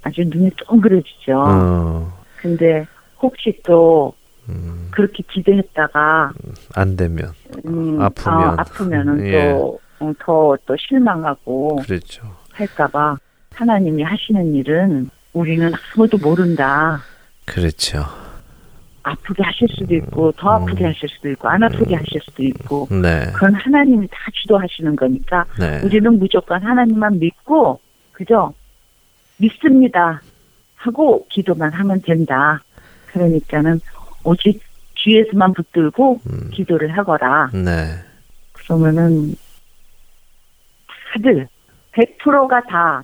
[0.04, 1.44] 아주 눈이 동그래지죠.
[1.44, 2.22] 어.
[2.36, 2.86] 근데
[3.20, 4.14] 혹시 또
[4.48, 4.86] 음.
[4.92, 6.32] 그렇게 기대했다가
[6.76, 7.32] 안 되면
[7.66, 8.50] 음, 아프면.
[8.50, 9.56] 어, 아프면은 예.
[9.98, 12.32] 또더또 실망하고 그렇죠.
[12.52, 13.16] 할까봐
[13.54, 17.00] 하나님이 하시는 일은 우리는 아무도 모른다.
[17.44, 18.04] 그렇죠.
[19.10, 20.90] 아프게 하실 수도 있고 더 아프게 음.
[20.90, 23.30] 하실 수도 있고 안 아프게 하실 수도 있고 네.
[23.32, 25.80] 그건 하나님이 다 주도하시는 거니까 네.
[25.84, 27.80] 우리는 무조건 하나님만 믿고
[28.12, 28.52] 그죠
[29.38, 30.20] 믿습니다
[30.76, 32.60] 하고 기도만 하면 된다.
[33.06, 33.80] 그러니까는
[34.24, 34.60] 오직
[34.96, 36.50] 귀에서만 붙들고 음.
[36.52, 37.50] 기도를 하거라.
[37.52, 37.86] 네.
[38.52, 39.34] 그러면은
[41.12, 41.48] 다들
[41.92, 43.02] 100%가 다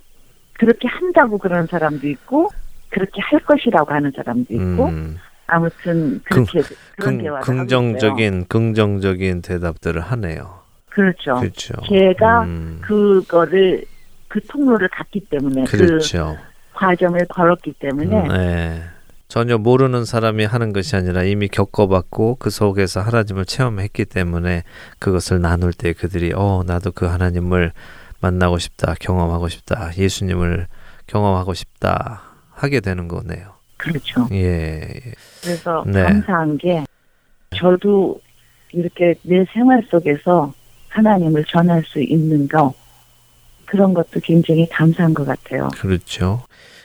[0.52, 2.50] 그렇게 한다고 그러는 사람도 있고
[2.90, 5.16] 그렇게 할 것이라고 하는 사람도 있고 음.
[5.46, 6.62] 아무튼 그렇게
[6.96, 7.66] 그런 긍, 대화를 하고 있어요.
[7.66, 10.60] 긍정적인 긍정적인 대답들을 하네요.
[10.90, 11.34] 그렇죠.
[11.34, 11.74] 그렇죠.
[11.88, 12.80] 제가 음.
[12.82, 13.84] 그거를
[14.28, 16.36] 그 통로를 갔기 때문에 그 그렇죠.
[16.72, 18.82] 과정을 걸었기 때문에 네.
[19.28, 24.62] 전혀 모르는 사람이 하는 것이 아니라 이미 겪어봤고 그 속에서 하나님을 체험했기 때문에
[24.98, 27.72] 그것을 나눌 때 그들이 어 나도 그 하나님을
[28.20, 30.68] 만나고 싶다 경험하고 싶다 예수님을
[31.06, 33.53] 경험하고 싶다 하게 되는 거네요.
[33.76, 34.28] 그렇죠.
[34.32, 34.80] 예.
[34.82, 35.12] 예.
[35.42, 36.02] 그래서 네.
[36.02, 36.84] 감사한 게
[37.56, 38.20] 저도
[38.72, 40.52] 이렇게 내 생활 속에서
[40.88, 42.74] 하나님을 전할 수 있는 거
[43.66, 45.68] 그런 것도 굉장히 감사한 것 같아요.
[45.74, 46.42] 그렇죠.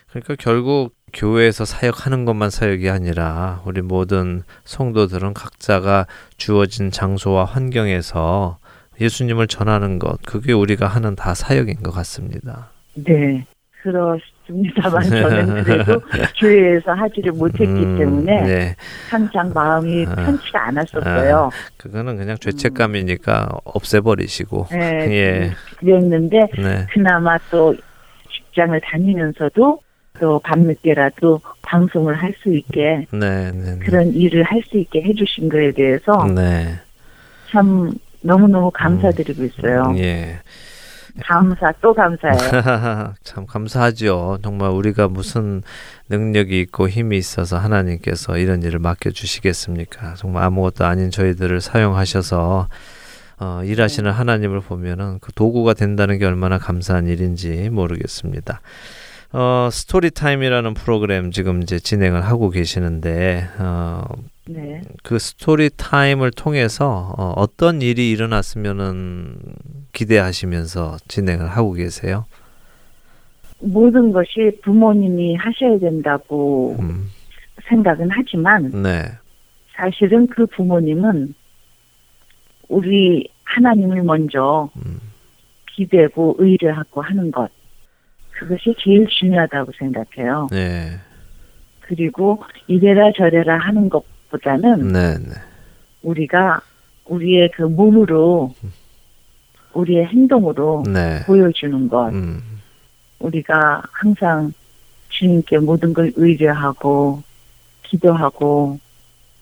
[0.10, 8.60] 그러니까 결국 교회에서 사역하는 것만 사역이 아니라 우리 모든 성도들은 각자가 주어진 장소와 환경에서
[9.00, 12.72] 예수님을 전하는 것, 그게 우리가 하는 다 사역인 것 같습니다.
[12.96, 13.46] 네,
[13.82, 13.92] 그
[14.50, 16.02] 렇습니다만 저는 그래도
[16.40, 18.76] 교회에서 하지를 못했기 음, 때문에 네.
[19.10, 21.50] 한창 마음이 아, 편치가 않았었어요.
[21.54, 23.58] 아, 그거는 그냥 죄책감이니까 음.
[23.64, 24.68] 없애버리시고.
[24.72, 25.52] 네, 예.
[25.78, 26.88] 그랬는데 네.
[26.92, 27.76] 그나마 또
[28.32, 29.80] 직장을 다니면서도
[30.20, 35.50] 또 밤늦게라도 방송을 할 수 있게 네, 네, 네, 그런 일을 할 수 있게 해주신
[35.50, 36.76] 거에 대해서 네.
[37.52, 37.92] 참
[38.22, 39.84] 너무너무 감사드리고 있어요.
[39.92, 40.40] 음, 예.
[41.24, 43.14] 감사 또 감사해요.
[43.24, 44.40] 참 감사하죠.
[44.42, 45.64] 정말 우리가 무슨
[46.10, 50.16] 능력이 있고 힘이 있어서 하나님께서 이런 일을 맡겨 주시겠습니까?
[50.16, 52.68] 정말 아무것도 아닌 저희들을 사용하셔서
[53.40, 58.62] 어, 일하시는 하나님을 보면은 그 도구가 된다는 게 얼마나 감사한 일인지 모르겠습니다.
[59.32, 64.04] 어, 스토리 타임이라는 프로그램 지금 이제 진행을 하고 계시는데 어,
[64.48, 64.82] 네.
[65.04, 69.38] 그 스토리 타임을 통해서 어, 어떤 일이 일어났으면은
[70.00, 72.26] 기대하시면서 진행을 하고 계세요?
[73.60, 77.10] 모든 것이 부모님이 하셔야 된다고 음.
[77.68, 79.04] 생각은 하지만 네.
[79.76, 81.34] 사실은 그 부모님은
[82.70, 85.00] 우리 하나님을 먼저 음.
[85.76, 87.50] 기대고 의뢰하고 하는 것
[88.32, 90.48] 그것이 제일 중요하다고 생각해요.
[90.50, 90.98] 네.
[91.82, 95.34] 그리고 이래라 저래라 하는 것보다는 네, 네.
[96.04, 96.62] 우리가
[97.06, 98.54] 우리의 그 몸으로
[99.80, 101.24] 우리의 행동으로 네.
[101.26, 102.42] 보여주는 것 음.
[103.20, 104.52] 우리가 항상
[105.10, 107.22] 주님께 모든 걸 의뢰하고
[107.84, 108.80] 기도하고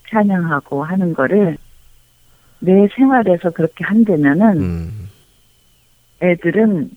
[0.10, 1.58] 찬양하고 하는 거를
[2.60, 5.10] 내 생활에서 그렇게 한다면은 음.
[6.22, 6.90] 애들은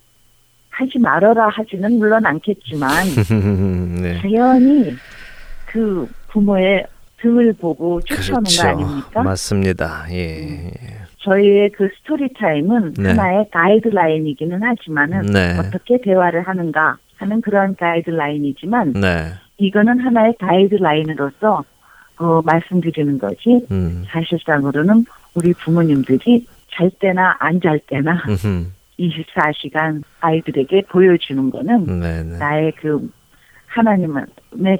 [0.70, 2.90] 하지 말아라 하지는 물론 않겠지만
[4.00, 4.20] 네.
[4.20, 4.94] 자연히
[5.66, 6.86] 그 부모의
[7.20, 8.62] 등을 보고 쫓아오는 그렇죠.
[8.62, 9.22] 거 아닙니까?
[9.22, 10.06] 맞습니다.
[10.10, 10.40] 예.
[10.40, 11.09] 음.
[11.20, 13.08] 저희의 그 스토리 타임은 네.
[13.10, 15.58] 하나의 가이드라인이기는 하지만은 네.
[15.58, 19.32] 어떻게 대화를 하는가 하는 그런 가이드라인이지만 네.
[19.58, 21.64] 이거는 하나의 가이드라인으로서
[22.18, 24.04] 어, 말씀드리는 거지 음.
[24.08, 25.04] 사실상으로는
[25.34, 28.22] 우리 부모님들이 잘 때나 안 잘 때나
[28.98, 32.22] 24시간 아이들에게 보여주는 거는 네네.
[32.22, 32.38] 네.
[32.38, 33.10] 나의 그
[33.66, 34.26] 하나님의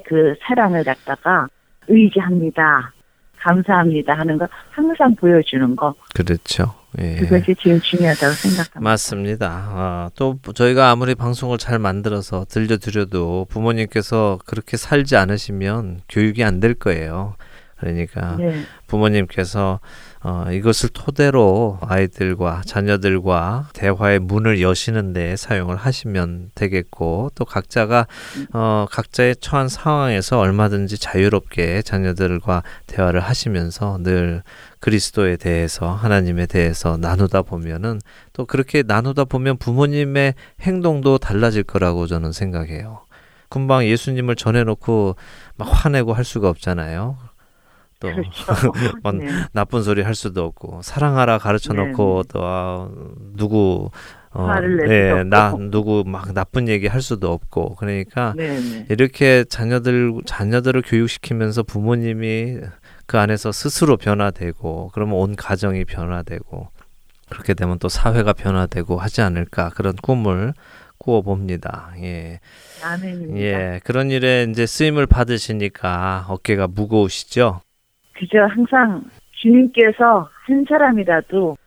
[0.05, 1.47] 그 사랑을 갖다가
[1.87, 2.93] 의지합니다.
[3.41, 5.93] 감사합니다 하는 거 항상 보여주는 거.
[6.13, 6.73] 그렇죠.
[6.99, 7.15] 예.
[7.15, 8.79] 그것이 제일 중요하다고 생각합니다.
[8.81, 9.47] 맞습니다.
[9.49, 16.73] 아, 또 저희가 아무리 방송을 잘 만들어서 들려드려도 부모님께서 그렇게 살지 않으시면 교육이 안 될
[16.73, 17.35] 거예요.
[17.81, 18.63] 그러니까 네.
[18.87, 19.79] 부모님께서
[20.23, 28.05] 어, 이것을 토대로 아이들과 자녀들과 대화의 문을 여시는데 사용을 하시면 되겠고 또 각자가
[28.53, 34.43] 어, 각자의 처한 상황에서 얼마든지 자유롭게 자녀들과 대화를 하시면서 늘
[34.79, 37.99] 그리스도에 대해서 하나님에 대해서 나누다 보면은
[38.33, 43.01] 또 그렇게 나누다 보면 부모님의 행동도 달라질 거라고 저는 생각해요.
[43.49, 45.15] 금방 예수님을 전해놓고
[45.57, 47.17] 막 화내고 할 수가 없잖아요.
[48.01, 48.73] 또 그렇죠.
[49.13, 49.27] 네.
[49.53, 52.27] 나쁜 소리 할 수도 없고 사랑하라 가르쳐 놓고 네.
[52.33, 52.89] 또 아,
[53.37, 53.91] 누구
[54.33, 58.59] 어, 네, 나 누구 막 나쁜 얘기 할 수도 없고 그러니까 네네.
[58.59, 58.85] 네.
[58.89, 62.59] 이렇게 자녀들 자녀들을 교육시키면서 부모님이
[63.05, 66.69] 그 안에서 스스로 변화되고 그러면 온 가정이 변화되고
[67.29, 70.53] 그렇게 되면 또 사회가 변화되고 하지 않을까 그런 꿈을
[70.97, 71.93] 꾸어 봅니다.
[72.01, 72.39] 예.
[72.83, 73.39] 아멘입니다.
[73.39, 77.61] 예, 그런 일에 이제 쓰임을 받으시니까 어깨가 무거우시죠?
[78.13, 81.57] 그저 항상 주님께서 한 사람이라도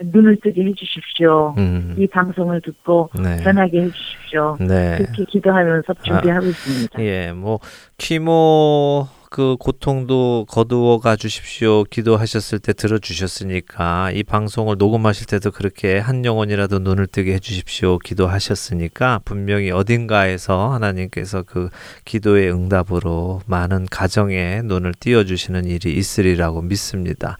[0.00, 1.54] 눈을 뜨게 해주십시오.
[1.58, 1.94] 음.
[1.98, 3.38] 이 방송을 듣고 네.
[3.38, 4.56] 전하게 해주십시오.
[4.60, 4.98] 네.
[4.98, 7.02] 그렇게 기도하면서 준비하고 아, 있습니다.
[7.02, 7.58] 예, 뭐
[7.96, 11.84] 키모 그 고통도 거두어 가 주십시오.
[11.84, 17.98] 기도하셨을 때 들어 주셨으니까 이 방송을 녹음하실 때도 그렇게 한 영혼이라도 눈을 뜨게 해 주십시오.
[17.98, 21.68] 기도하셨으니까 분명히 어딘가에서 하나님께서 그
[22.06, 27.36] 기도의 응답으로 많은 가정에 눈을 띄워 주시는 일이 있으리라고 믿습니다.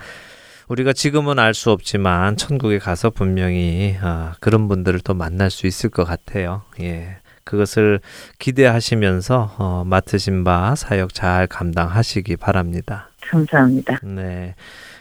[0.68, 5.89] 우리가 지금은 알 수 없지만 천국에 가서 분명히 아, 그런 분들을 또 만날 수 있을
[5.89, 6.62] 것 같아요.
[6.80, 7.16] 예.
[7.49, 8.01] 그것을
[8.39, 13.09] 기대하시면서 어, 맡으신 바 사역 잘 감당하시기 바랍니다.
[13.23, 14.01] 감사합니다.
[14.03, 14.55] 네.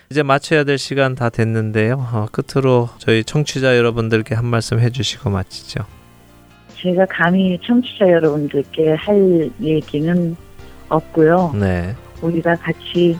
[0.09, 1.95] 이제 마쳐야 될 시간 다 됐는데요.
[2.13, 5.83] 어, 끝으로 저희 청취자 여러분들께 한 말씀 해주시고 마치죠.
[6.81, 10.37] 제가 감히 청취자 여러분들께 할 얘기는
[10.87, 11.51] 없고요.
[11.59, 11.95] 네.
[12.21, 13.19] 우리가 같이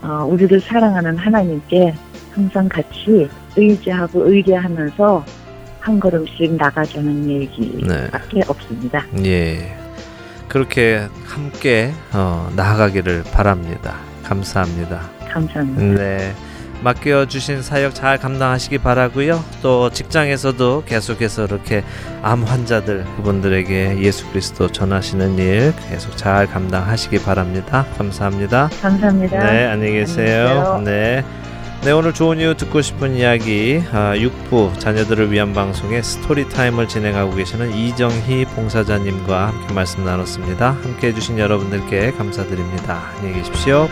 [0.00, 1.94] 어, 우리를 사랑하는 하나님께
[2.32, 5.24] 항상 같이 의지하고 의뢰하면서
[5.86, 8.42] 한 걸음씩 나가자는 얘기밖에 네.
[8.48, 9.06] 없습니다.
[9.24, 9.76] 예.
[10.48, 13.94] 그 그렇게 함께 어, 나아가기를 바랍니다.
[14.24, 15.02] 감사합니다.
[15.30, 16.02] 감사합니다.
[16.02, 16.34] 네.
[16.82, 19.42] 맡겨 주신 사역 잘 감당하시기 바라고요.
[19.62, 21.84] 또 직장에서도 계속해서 이렇게
[22.20, 27.86] 암 환자들 그분들에게 예수 그리스도 전하시는 일 계속 잘 감당하시기 바랍니다.
[27.96, 28.70] 감사합니다.
[28.82, 29.38] 감사합니다.
[29.38, 30.48] 네, 안녕히 계세요.
[30.48, 30.82] 안녕히 계세요.
[30.84, 31.45] 네.
[31.84, 37.36] 네, 오늘 좋은 이웃 듣고 싶은 이야기 아, 6부 자녀들을 위한 방송의 스토리 타임을 진행하고
[37.36, 40.72] 계시는 이정희 봉사자님과 함께 말씀 나눴습니다.
[40.72, 43.10] 함께 해주신 여러분들께 감사드립니다.
[43.16, 43.88] 안녕히 계십시오.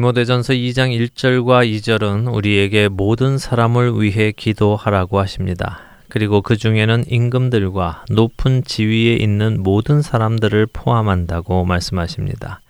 [0.00, 5.80] 디모데전서 2장 1절과 2절은 우리에게 모든 사람을 위해 기도하라고 하십니다.
[6.08, 12.62] 그리고 그 중에는 임금들과 높은 지위에 있는 모든 사람들을 포함한다고 말씀하십니다.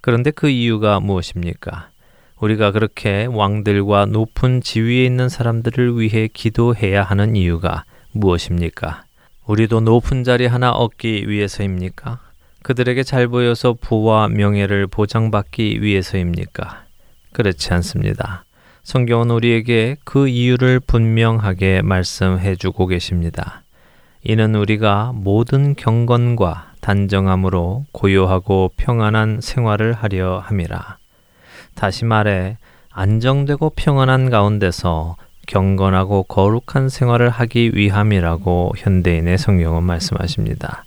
[0.00, 1.90] 그런데 그 이유가 무엇입니까?
[2.40, 9.04] 우리가 그렇게 왕들과 높은 지위에 있는 사람들을 위해 기도해야 하는 이유가 무엇입니까?
[9.46, 12.25] 우리도 높은 자리 하나 얻기 위해서입니까?
[12.66, 16.82] 그들에게 잘 보여서 부와 명예를 보장받기 위해서입니까?
[17.32, 18.42] 그렇지 않습니다.
[18.82, 23.62] 성경은 우리에게 그 이유를 분명하게 말씀해 주고 계십니다.
[24.24, 30.98] 이는 우리가 모든 경건과 단정함으로 고요하고 평안한 생활을 하려 함이라.
[31.76, 32.58] 다시 말해,
[32.90, 35.14] 안정되고 평안한 가운데서
[35.46, 40.82] 경건하고 거룩한 생활을 하기 위함이라고 현대인의 성경은 말씀하십니다.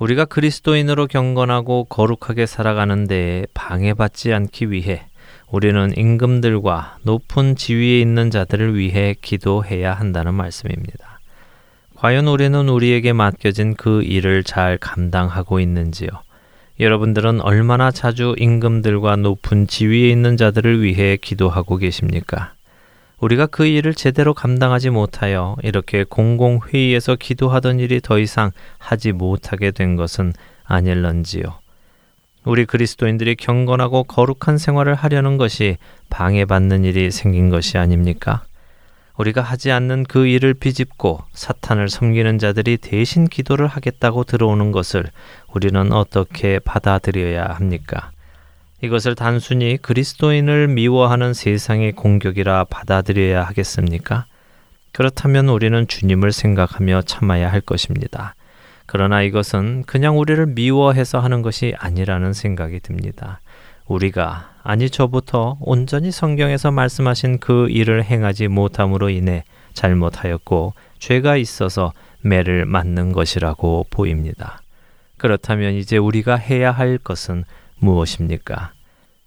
[0.00, 5.02] 우리가 그리스도인으로 경건하고 거룩하게 살아가는 데에 방해받지 않기 위해
[5.50, 11.20] 우리는 임금들과 높은 지위에 있는 자들을 위해 기도해야 한다는 말씀입니다.
[11.96, 16.08] 과연 우리는 우리에게 맡겨진 그 일을 잘 감당하고 있는지요?
[16.78, 22.54] 여러분들은 얼마나 자주 임금들과 높은 지위에 있는 자들을 위해 기도하고 계십니까?
[23.20, 29.96] 우리가 그 일을 제대로 감당하지 못하여 이렇게 공공회의에서 기도하던 일이 더 이상 하지 못하게 된
[29.96, 30.32] 것은
[30.64, 31.60] 아닐런지요.
[32.44, 35.76] 우리 그리스도인들이 경건하고 거룩한 생활을 하려는 것이
[36.08, 38.42] 방해받는 일이 생긴 것이 아닙니까?
[39.18, 45.04] 우리가 하지 않는 그 일을 비집고 사탄을 섬기는 자들이 대신 기도를 하겠다고 들어오는 것을
[45.52, 48.12] 우리는 어떻게 받아들여야 합니까?
[48.82, 54.24] 이것을 단순히 그리스도인을 미워하는 세상의 공격이라 받아들여야 하겠습니까?
[54.92, 58.34] 그렇다면 우리는 주님을 생각하며 참아야 할 것입니다.
[58.86, 63.40] 그러나 이것은 그냥 우리를 미워해서 하는 것이 아니라는 생각이 듭니다.
[63.86, 72.64] 우리가 아니 저부터 온전히 성경에서 말씀하신 그 일을 행하지 못함으로 인해 잘못하였고 죄가 있어서 매를
[72.64, 74.60] 맞는 것이라고 보입니다.
[75.18, 77.44] 그렇다면 이제 우리가 해야 할 것은
[77.80, 78.72] 무엇입니까?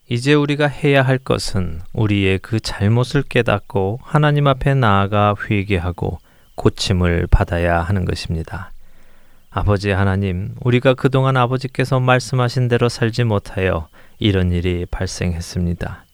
[0.10, 6.20] 이제 우리가 해야 할 것은 우리의 그 잘못을 깨닫고 하나님 앞에 나아가 회개하고
[6.56, 8.72] 고침을 받아야 하는 것입니다.
[9.49, 13.88] 아버지 하나님, 우리가 그동안 아버지께서 말씀하신 대로 살지 못하여
[14.20, 16.06] 이런 일이 발생했습니다.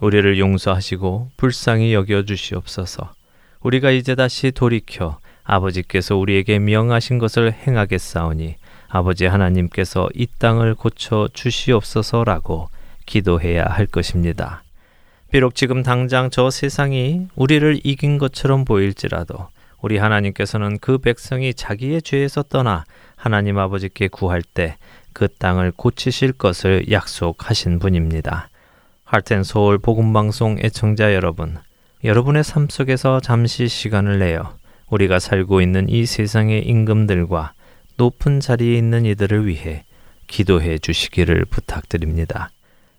[0.00, 3.12] 우리를 용서하시고 불쌍히 여겨 주시옵소서.
[3.60, 8.56] 우리가 이제 다시 돌이켜 아버지께서 우리에게 명하신 것을 행하겠사오니
[8.88, 12.70] 아버지 하나님께서 이 땅을 고쳐 주시옵소서라고
[13.06, 14.62] 기도해야 할 것입니다.
[15.30, 19.48] 비록 지금 당장 저 세상이 우리를 이긴 것처럼 보일지라도
[19.80, 22.84] 우리 하나님께서는 그 백성이 자기의 죄에서 떠나
[23.16, 24.76] 하나님 아버지께 구할 때
[25.18, 28.50] 그 땅을 고치실 것을 약속하신 분입니다.
[29.04, 31.56] 할텐 서울 복음 방송 애청자 여러분,
[32.04, 34.54] 여러분의 삶 속에서 잠시 시간을 내어
[34.88, 37.52] 우리가 살고 있는 이 세상의 임금들과
[37.98, 39.84] 높은 자리에 있는 이들을 위해
[40.28, 42.50] 기도해 주시기를 부탁드립니다.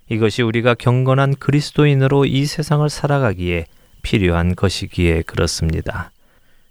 [0.09, 3.65] 이것이 우리가 경건한 그리스도인으로 이 세상을 살아가기에
[4.01, 6.11] 필요한 것이기에 그렇습니다.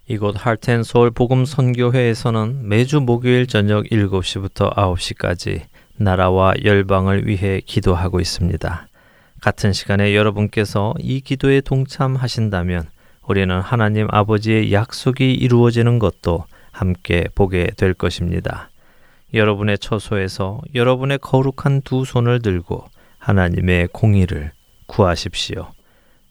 [0.07, 5.61] 이곳 할텐 서울 복음 선교회에서는 매주 목요일 저녁 7시부터 9시까지
[5.97, 8.87] 나라와 열방을 위해 기도하고 있습니다.
[9.41, 12.89] 같은 시간에 여러분께서 이 기도에 동참하신다면
[13.27, 18.69] 우리는 하나님 아버지의 약속이 이루어지는 것도 함께 보게 될 것입니다.
[19.33, 22.85] 여러분의 처소에서 여러분의 거룩한 두 손을 들고
[23.19, 24.51] 하나님의 공의를
[24.87, 25.67] 구하십시오.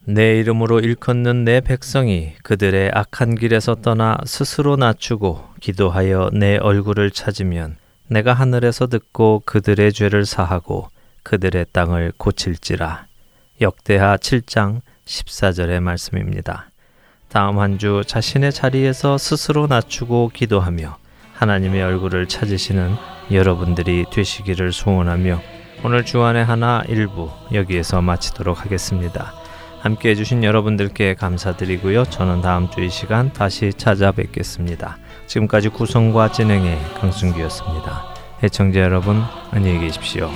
[0.05, 7.77] 내 이름으로 일컫는 내 백성이 그들의 악한 길에서 떠나 스스로 낮추고 기도하여 내 얼굴을 찾으면
[8.07, 10.89] 내가 하늘에서 듣고 그들의 죄를 사하고
[11.23, 13.05] 그들의 땅을 고칠지라.
[13.61, 16.71] 역대하 7장 14절의 말씀입니다.
[17.29, 20.97] 다음 한 주 자신의 자리에서 스스로 낮추고 기도하며
[21.33, 22.95] 하나님의 얼굴을 찾으시는
[23.31, 25.39] 여러분들이 되시기를 소원하며
[25.83, 29.33] 오늘 주안의 하나 일부 여기에서 마치도록 하겠습니다.
[29.79, 32.03] 함께 해주신 여러분들께 감사드리고요.
[32.05, 34.97] 저는 다음 주 이 시간 다시 찾아뵙겠습니다.
[35.27, 38.03] 지금까지 구성과 진행의 강순기였습니다.
[38.43, 39.21] 애청자 여러분,
[39.51, 40.29] 안녕히 계십시오.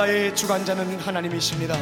[0.00, 1.76] 역사의 주관자는 하나님이십니다.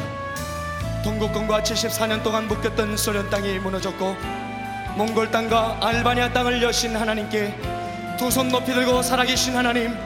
[1.03, 4.15] 동국권과 74년 동안 묶였던 소련 땅이 무너졌고
[4.97, 7.55] 몽골 땅과 알바니아 땅을 여신 하나님께
[8.17, 9.97] 두 손 높이 들고 살아계신 하나님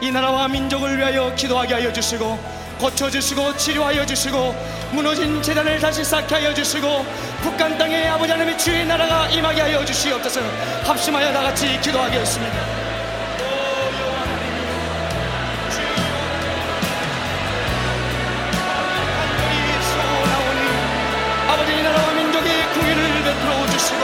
[0.00, 2.38] 이 나라와 민족을 위하여 기도하게 하여 주시고
[2.78, 4.54] 고쳐주시고 치료하여 주시고
[4.92, 7.04] 무너진 재단을 다시 쌓게 하여 주시고
[7.42, 10.40] 북한 땅에 아버지 하나님의 주의 나라가 임하게 하여 주시옵소서
[10.84, 12.75] 합심하여 다같이 기도하겠습니다
[21.76, 24.00] 이 나라와 민족의 궁의를 베풀어 주시고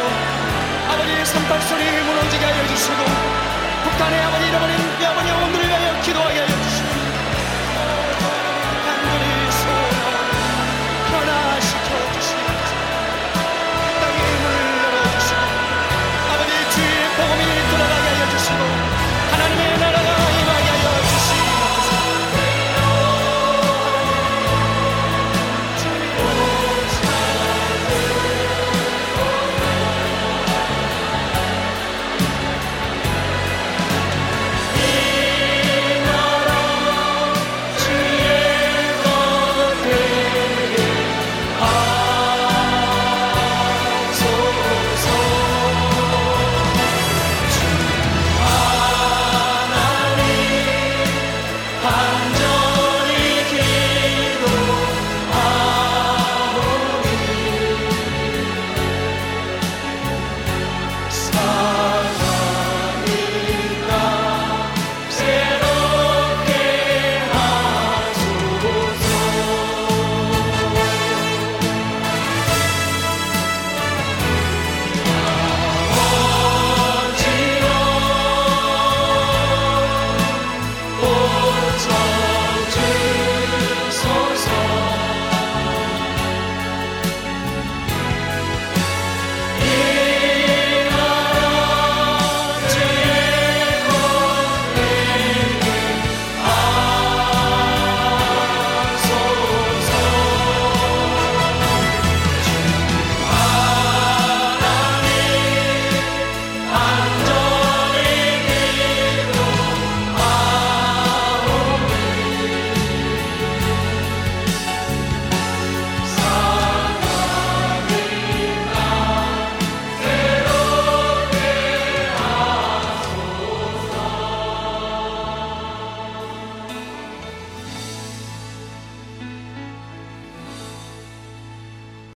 [0.88, 2.96] 아버지 산발소리 무너지게 하여 주시고
[3.84, 5.61] 북한의 아버지 잃어버린 이 아버지 오늘